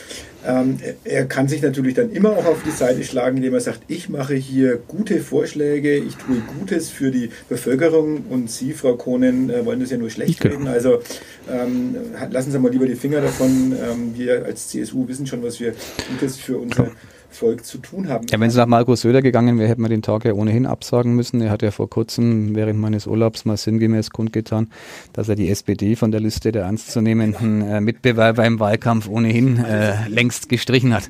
Ähm, 0.46 0.78
er 1.04 1.26
kann 1.26 1.48
sich 1.48 1.62
natürlich 1.62 1.94
dann 1.94 2.12
immer 2.12 2.32
auch 2.32 2.46
auf 2.46 2.64
die 2.64 2.72
Seite 2.72 3.04
schlagen, 3.04 3.38
indem 3.38 3.54
er 3.54 3.62
sagt, 3.62 3.82
ich 3.88 4.10
mache 4.10 4.36
hier 4.36 4.80
gute 4.88 5.20
Vorschläge, 5.20 5.96
ich 5.96 6.16
tue 6.16 6.42
Gutes 6.60 6.90
für 6.90 7.12
die 7.12 7.30
Bevölkerung 7.50 8.26
und 8.30 8.52
Sie, 8.52 8.74
Frau 8.74 8.96
Kohnen, 8.96 9.50
äh, 9.50 9.66
wollen 9.66 9.80
das 9.80 9.92
ja 9.92 9.98
nur 9.98 10.10
schlecht 10.10 10.42
genau. 10.42 10.56
reden. 10.56 10.68
Also 10.68 11.02
ähm, 11.50 11.96
lassen 12.30 12.52
Sie 12.52 12.60
mal 12.60 12.72
lieber 12.72 12.86
die 12.86 12.96
Finger 12.96 13.22
davon. 13.22 13.74
Ähm, 13.74 14.14
wir 14.16 14.46
als 14.46 14.70
CSU 14.70 15.08
wissen 15.08 15.28
schon, 15.28 15.44
was 15.44 15.60
wir 15.60 15.74
Gutes 16.10 16.38
für 16.38 16.58
unser 16.58 16.92
Volk 17.30 17.66
zu 17.66 17.78
tun 17.78 18.10
haben. 18.10 18.28
Ja, 18.30 18.40
wenn 18.40 18.50
es 18.50 18.56
nach 18.56 18.66
Markus 18.66 19.02
Söder 19.02 19.22
gegangen 19.22 19.60
wäre, 19.60 19.70
hätte 19.70 19.82
man 19.82 19.92
den 19.92 20.02
Tag 20.02 20.26
ja 20.26 20.34
ohnehin 20.34 20.66
absagen 20.66 21.16
müssen. 21.16 21.42
Er 21.42 21.52
hat 21.52 21.62
ja 21.62 21.72
vor 21.72 21.90
kurzem 21.90 22.56
während 22.56 22.80
meines 22.80 23.08
Urlaubs 23.08 23.46
mal 23.46 23.58
sinngemäß 23.58 24.10
kundgetan, 24.12 24.72
dass 25.14 25.30
er 25.30 25.36
die 25.36 25.50
SPD 25.50 25.96
von 25.96 26.12
der 26.12 26.22
Liste 26.22 26.52
der 26.52 26.64
ernstzunehmenden 26.64 27.62
äh, 27.62 27.82
Mitbewerber 27.82 28.46
im 28.46 28.60
Wahlkampf 28.60 29.08
ohnehin 29.08 29.64
äh, 29.64 30.08
längst 30.08 30.50
gestrichen 30.50 30.94
hat. 30.94 31.10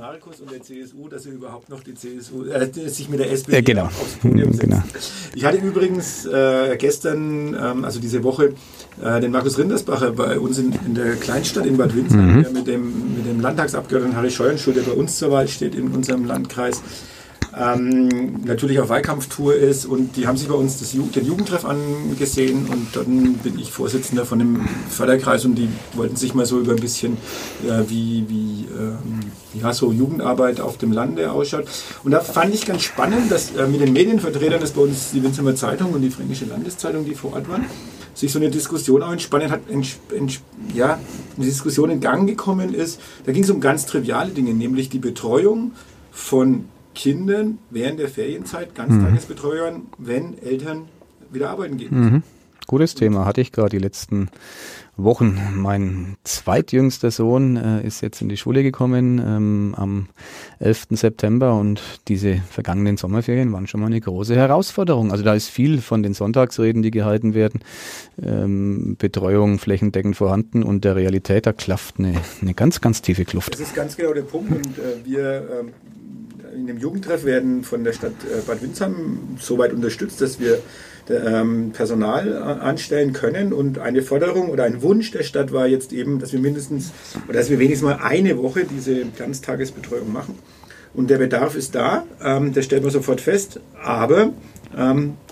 Markus 0.00 0.40
und 0.40 0.50
der 0.50 0.62
CSU, 0.62 1.08
dass 1.08 1.26
er 1.26 1.32
überhaupt 1.32 1.68
noch 1.68 1.82
die 1.82 1.94
CSU, 1.94 2.44
äh, 2.44 2.70
sich 2.88 3.10
mit 3.10 3.20
der 3.20 3.30
SPD 3.30 3.58
äh, 3.58 3.62
genau. 3.62 3.84
aufs 3.84 4.16
Podium 4.16 4.50
setzt. 4.52 4.62
Genau. 4.62 4.82
Ich 5.34 5.44
hatte 5.44 5.58
übrigens 5.58 6.24
äh, 6.24 6.76
gestern, 6.78 7.54
ähm, 7.54 7.84
also 7.84 8.00
diese 8.00 8.24
Woche, 8.24 8.54
äh, 9.02 9.20
den 9.20 9.30
Markus 9.30 9.58
Rindersbacher 9.58 10.12
bei 10.12 10.38
uns 10.38 10.58
in, 10.58 10.72
in, 10.86 10.94
der 10.94 11.16
Kleinstadt 11.16 11.66
in 11.66 11.76
Bad 11.76 11.94
Windsheim, 11.94 12.38
mhm. 12.38 12.42
der 12.42 12.52
mit 12.52 12.66
dem, 12.66 13.14
mit 13.14 13.26
dem 13.26 13.40
Landtagsabgeordneten 13.40 14.16
Harry 14.16 14.30
Scheuenschul, 14.30 14.72
der 14.72 14.82
bei 14.82 14.92
uns 14.92 15.18
zur 15.18 15.32
Wahl 15.32 15.48
steht 15.48 15.74
in 15.74 15.88
unserem 15.88 16.24
Landkreis, 16.24 16.82
ähm, 17.56 18.44
natürlich 18.44 18.78
auf 18.78 18.88
Wahlkampftour 18.88 19.54
ist 19.54 19.84
und 19.84 20.16
die 20.16 20.26
haben 20.26 20.36
sich 20.36 20.48
bei 20.48 20.54
uns 20.54 20.78
das 20.78 20.92
Ju 20.92 21.04
den 21.14 21.26
Jugendtreff 21.26 21.64
angesehen 21.64 22.66
und 22.66 22.94
dann 22.94 23.34
bin 23.34 23.58
ich 23.58 23.72
Vorsitzender 23.72 24.24
von 24.24 24.38
dem 24.38 24.68
Förderkreis 24.88 25.44
und 25.44 25.56
die 25.56 25.68
wollten 25.94 26.16
sich 26.16 26.34
mal 26.34 26.46
so 26.46 26.60
über 26.60 26.72
ein 26.72 26.80
bisschen, 26.80 27.16
äh, 27.66 27.88
wie, 27.88 28.24
wie 28.28 28.66
ähm, 28.78 29.20
ja, 29.54 29.72
so 29.72 29.90
Jugendarbeit 29.90 30.60
auf 30.60 30.78
dem 30.78 30.92
Lande 30.92 31.32
ausschaut. 31.32 31.64
Und 32.04 32.12
da 32.12 32.20
fand 32.20 32.54
ich 32.54 32.66
ganz 32.66 32.82
spannend, 32.82 33.30
dass 33.30 33.54
äh, 33.56 33.66
mit 33.66 33.80
den 33.80 33.92
Medienvertretern, 33.92 34.60
das 34.60 34.70
bei 34.70 34.82
uns 34.82 35.10
die 35.10 35.22
Winzheimer 35.22 35.56
Zeitung 35.56 35.92
und 35.92 36.02
die 36.02 36.10
Fränkische 36.10 36.44
Landeszeitung, 36.44 37.04
die 37.04 37.14
vor 37.14 37.32
Ort 37.32 37.48
waren, 37.48 37.64
sich 38.14 38.30
so 38.30 38.38
eine 38.38 38.50
Diskussion 38.50 39.02
auch 39.02 39.12
entspannen 39.12 39.50
hat, 39.50 39.68
ents, 39.68 39.98
ents, 40.16 40.40
ja, 40.74 41.00
eine 41.36 41.46
Diskussion 41.46 41.90
in 41.90 42.00
Gang 42.00 42.28
gekommen 42.28 42.74
ist. 42.74 43.00
Da 43.24 43.32
ging 43.32 43.42
es 43.42 43.50
um 43.50 43.60
ganz 43.60 43.86
triviale 43.86 44.30
Dinge, 44.30 44.54
nämlich 44.54 44.88
die 44.88 44.98
Betreuung 44.98 45.72
von 46.12 46.66
Kindern 46.94 47.58
während 47.70 47.98
der 48.00 48.08
Ferienzeit, 48.08 48.74
Ganztagesbetreuern, 48.74 49.74
mhm. 49.74 49.86
wenn 49.98 50.38
Eltern 50.38 50.88
wieder 51.30 51.50
arbeiten 51.50 51.76
gehen. 51.76 52.00
Mhm. 52.00 52.22
Gutes 52.66 52.94
Thema, 52.94 53.24
hatte 53.24 53.40
ich 53.40 53.52
gerade 53.52 53.70
die 53.70 53.82
letzten 53.82 54.28
Wochen. 54.96 55.40
Mein 55.54 56.16
zweitjüngster 56.24 57.10
Sohn 57.10 57.56
äh, 57.56 57.86
ist 57.86 58.00
jetzt 58.00 58.20
in 58.20 58.28
die 58.28 58.36
Schule 58.36 58.62
gekommen 58.62 59.18
ähm, 59.18 59.74
am 59.76 60.08
11. 60.58 60.88
September 60.90 61.54
und 61.54 61.80
diese 62.08 62.36
vergangenen 62.50 62.96
Sommerferien 62.96 63.52
waren 63.52 63.66
schon 63.66 63.80
mal 63.80 63.86
eine 63.86 64.00
große 64.00 64.34
Herausforderung. 64.34 65.10
Also 65.12 65.24
da 65.24 65.34
ist 65.34 65.48
viel 65.48 65.80
von 65.80 66.02
den 66.02 66.14
Sonntagsreden, 66.14 66.82
die 66.82 66.90
gehalten 66.90 67.34
werden, 67.34 67.60
ähm, 68.22 68.96
Betreuung 68.98 69.58
flächendeckend 69.58 70.16
vorhanden 70.16 70.62
und 70.62 70.84
der 70.84 70.96
Realität, 70.96 71.46
da 71.46 71.52
klafft 71.52 71.98
eine, 71.98 72.14
eine 72.40 72.54
ganz, 72.54 72.80
ganz 72.80 73.02
tiefe 73.02 73.24
Kluft. 73.24 73.54
Das 73.54 73.60
ist 73.60 73.74
ganz 73.74 73.96
genau 73.96 74.12
der 74.12 74.22
Punkt 74.22 74.52
und 74.52 74.78
äh, 74.78 75.04
wir 75.04 75.48
ähm, 75.60 75.72
in 76.54 76.66
dem 76.66 76.78
Jugendtreff 76.78 77.24
werden 77.24 77.62
von 77.62 77.84
der 77.84 77.92
Stadt 77.92 78.12
äh, 78.24 78.40
Bad 78.46 78.62
Windsheim 78.62 79.36
so 79.38 79.58
weit 79.58 79.72
unterstützt, 79.72 80.20
dass 80.20 80.40
wir 80.40 80.60
ähm, 81.10 81.72
Personal 81.72 82.36
anstellen 82.36 83.12
können. 83.12 83.52
Und 83.52 83.78
eine 83.78 84.02
Forderung 84.02 84.50
oder 84.50 84.64
ein 84.64 84.82
Wunsch 84.82 85.10
der 85.10 85.22
Stadt 85.22 85.52
war 85.52 85.66
jetzt 85.66 85.92
eben, 85.92 86.18
dass 86.18 86.32
wir 86.32 86.40
mindestens 86.40 86.92
oder 87.28 87.38
dass 87.38 87.50
wir 87.50 87.58
wenigstens 87.58 87.88
mal 87.88 87.98
eine 88.02 88.38
Woche 88.38 88.64
diese 88.64 89.04
Ganztagesbetreuung 89.18 90.12
machen. 90.12 90.38
Und 90.92 91.10
der 91.10 91.18
Bedarf 91.18 91.54
ist 91.54 91.74
da, 91.74 92.04
ähm, 92.22 92.52
das 92.52 92.64
stellt 92.64 92.82
man 92.82 92.90
sofort 92.90 93.20
fest. 93.20 93.60
Aber 93.82 94.32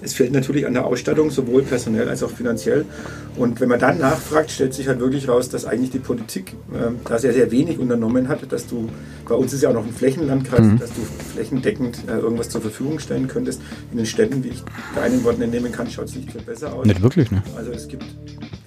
es 0.03 0.15
fehlt 0.15 0.33
natürlich 0.33 0.67
an 0.67 0.75
der 0.75 0.85
Ausstattung, 0.85 1.31
sowohl 1.31 1.63
personell 1.63 2.09
als 2.09 2.23
auch 2.23 2.31
finanziell. 2.31 2.85
Und 3.37 3.61
wenn 3.61 3.69
man 3.69 3.79
dann 3.79 3.99
nachfragt, 3.99 4.51
stellt 4.51 4.75
sich 4.75 4.89
halt 4.89 4.99
wirklich 4.99 5.29
raus, 5.29 5.49
dass 5.49 5.65
eigentlich 5.65 5.91
die 5.91 6.01
Politik 6.01 6.55
äh, 6.73 6.91
da 7.05 7.19
sehr, 7.19 7.33
sehr 7.33 7.51
wenig 7.53 7.79
unternommen 7.79 8.29
hat, 8.29 8.51
dass 8.51 8.67
du, 8.67 8.89
bei 9.29 9.37
uns 9.37 9.53
ist 9.53 9.63
ja 9.63 9.69
auch 9.69 9.75
noch 9.75 9.87
ein 9.87 9.93
Flächenlandkreis, 9.93 10.61
mhm. 10.61 10.79
dass 10.81 10.91
du 10.91 11.03
flächendeckend 11.35 12.03
äh, 12.09 12.19
irgendwas 12.19 12.49
zur 12.49 12.61
Verfügung 12.61 12.99
stellen 12.99 13.29
könntest. 13.29 13.63
In 13.93 13.99
den 13.99 14.07
Städten, 14.07 14.43
wie 14.43 14.49
ich 14.49 14.65
keinen 14.95 15.23
Wort 15.23 15.41
entnehmen 15.41 15.71
kann, 15.71 15.89
schaut 15.89 16.07
es 16.07 16.17
nicht 16.17 16.33
viel 16.33 16.43
besser 16.43 16.73
aus. 16.73 16.85
Nicht 16.85 17.03
wirklich, 17.03 17.31
ne? 17.31 17.43
Also 17.57 17.71
es 17.71 17.87
gibt 17.87 18.05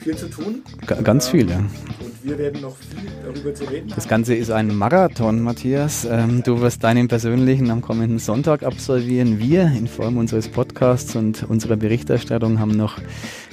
viel 0.01 0.15
zu 0.15 0.29
tun. 0.29 0.63
G 0.87 0.95
ganz 1.03 1.27
viel, 1.27 1.49
ja. 1.49 1.57
Und 1.57 2.23
wir 2.23 2.37
werden 2.37 2.61
noch 2.61 2.75
viel 2.75 3.09
darüber 3.23 3.53
zu 3.53 3.65
reden. 3.65 3.91
Das 3.95 4.07
Ganze 4.07 4.35
ist 4.35 4.49
ein 4.49 4.75
Marathon, 4.75 5.41
Matthias. 5.41 6.05
Ähm, 6.09 6.41
du 6.43 6.59
wirst 6.61 6.83
deinen 6.83 7.07
persönlichen 7.07 7.69
am 7.69 7.81
kommenden 7.81 8.17
Sonntag 8.17 8.63
absolvieren. 8.63 9.39
Wir 9.39 9.63
in 9.63 9.87
Form 9.87 10.17
unseres 10.17 10.47
Podcasts 10.47 11.15
und 11.15 11.43
unserer 11.47 11.75
Berichterstattung 11.75 12.59
haben 12.59 12.71
noch 12.71 12.97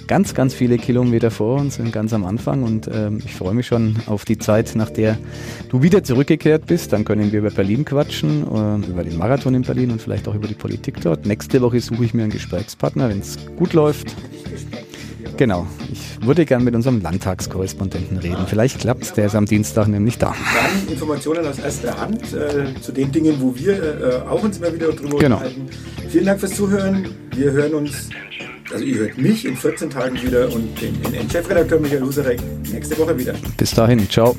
ganz, 0.06 0.34
ganz 0.34 0.54
viele 0.54 0.78
Kilometer 0.78 1.30
vor 1.30 1.60
uns, 1.60 1.74
sind 1.74 1.92
ganz 1.92 2.14
am 2.14 2.24
Anfang 2.24 2.62
und 2.62 2.88
ähm, 2.90 3.20
ich 3.22 3.34
freue 3.34 3.52
mich 3.52 3.66
schon 3.66 3.96
auf 4.06 4.24
die 4.24 4.38
Zeit, 4.38 4.74
nach 4.74 4.88
der 4.88 5.18
du 5.68 5.82
wieder 5.82 6.02
zurückgekehrt 6.02 6.64
bist. 6.66 6.94
Dann 6.94 7.04
können 7.04 7.30
wir 7.30 7.40
über 7.40 7.50
Berlin 7.50 7.84
quatschen, 7.84 8.42
äh, 8.42 8.90
über 8.90 9.04
den 9.04 9.18
Marathon 9.18 9.54
in 9.54 9.62
Berlin 9.62 9.90
und 9.90 10.00
vielleicht 10.00 10.26
auch 10.26 10.34
über 10.34 10.48
die 10.48 10.54
Politik 10.54 11.02
dort. 11.02 11.26
Nächste 11.26 11.60
Woche 11.60 11.80
suche 11.80 12.06
ich 12.06 12.14
mir 12.14 12.22
einen 12.22 12.32
Gesprächspartner, 12.32 13.10
wenn 13.10 13.20
es 13.20 13.36
gut 13.56 13.74
läuft. 13.74 14.16
Genau. 15.36 15.66
Ich 15.92 16.24
würde 16.26 16.44
gern 16.44 16.64
mit 16.64 16.74
unserem 16.74 17.00
Landtagskorrespondenten 17.00 18.18
reden. 18.18 18.46
Vielleicht 18.46 18.80
klappt 18.80 19.02
es, 19.02 19.12
der 19.12 19.26
ist 19.26 19.34
am 19.34 19.46
Dienstag 19.46 19.88
nämlich 19.88 20.18
da. 20.18 20.34
Dann 20.54 20.92
Informationen 20.92 21.46
aus 21.46 21.58
erster 21.58 21.98
Hand 21.98 22.32
äh, 22.32 22.80
zu 22.80 22.92
den 22.92 23.12
Dingen, 23.12 23.36
wo 23.40 23.54
wir 23.54 23.72
äh, 23.72 24.28
auch 24.28 24.42
uns 24.42 24.58
immer 24.58 24.72
wieder 24.72 24.88
drüber 24.88 25.18
genau. 25.18 25.36
unterhalten. 25.36 25.68
Vielen 26.08 26.26
Dank 26.26 26.40
fürs 26.40 26.54
Zuhören. 26.54 27.08
Wir 27.34 27.52
hören 27.52 27.74
uns, 27.74 28.08
also 28.72 28.84
ihr 28.84 28.98
hört 28.98 29.18
mich 29.18 29.44
in 29.44 29.56
14 29.56 29.90
Tagen 29.90 30.20
wieder 30.22 30.52
und 30.52 30.80
den, 30.80 31.00
den 31.12 31.30
Chefredakteur 31.30 31.80
Michael 31.80 32.02
Husarek 32.02 32.40
nächste 32.72 32.98
Woche 32.98 33.16
wieder. 33.18 33.34
Bis 33.56 33.70
dahin, 33.72 34.08
ciao. 34.10 34.34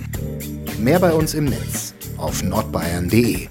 Mehr 0.80 1.00
bei 1.00 1.12
uns 1.12 1.34
im 1.34 1.46
Netz 1.46 1.94
auf 2.18 2.44
nordbayern.de 2.44 3.48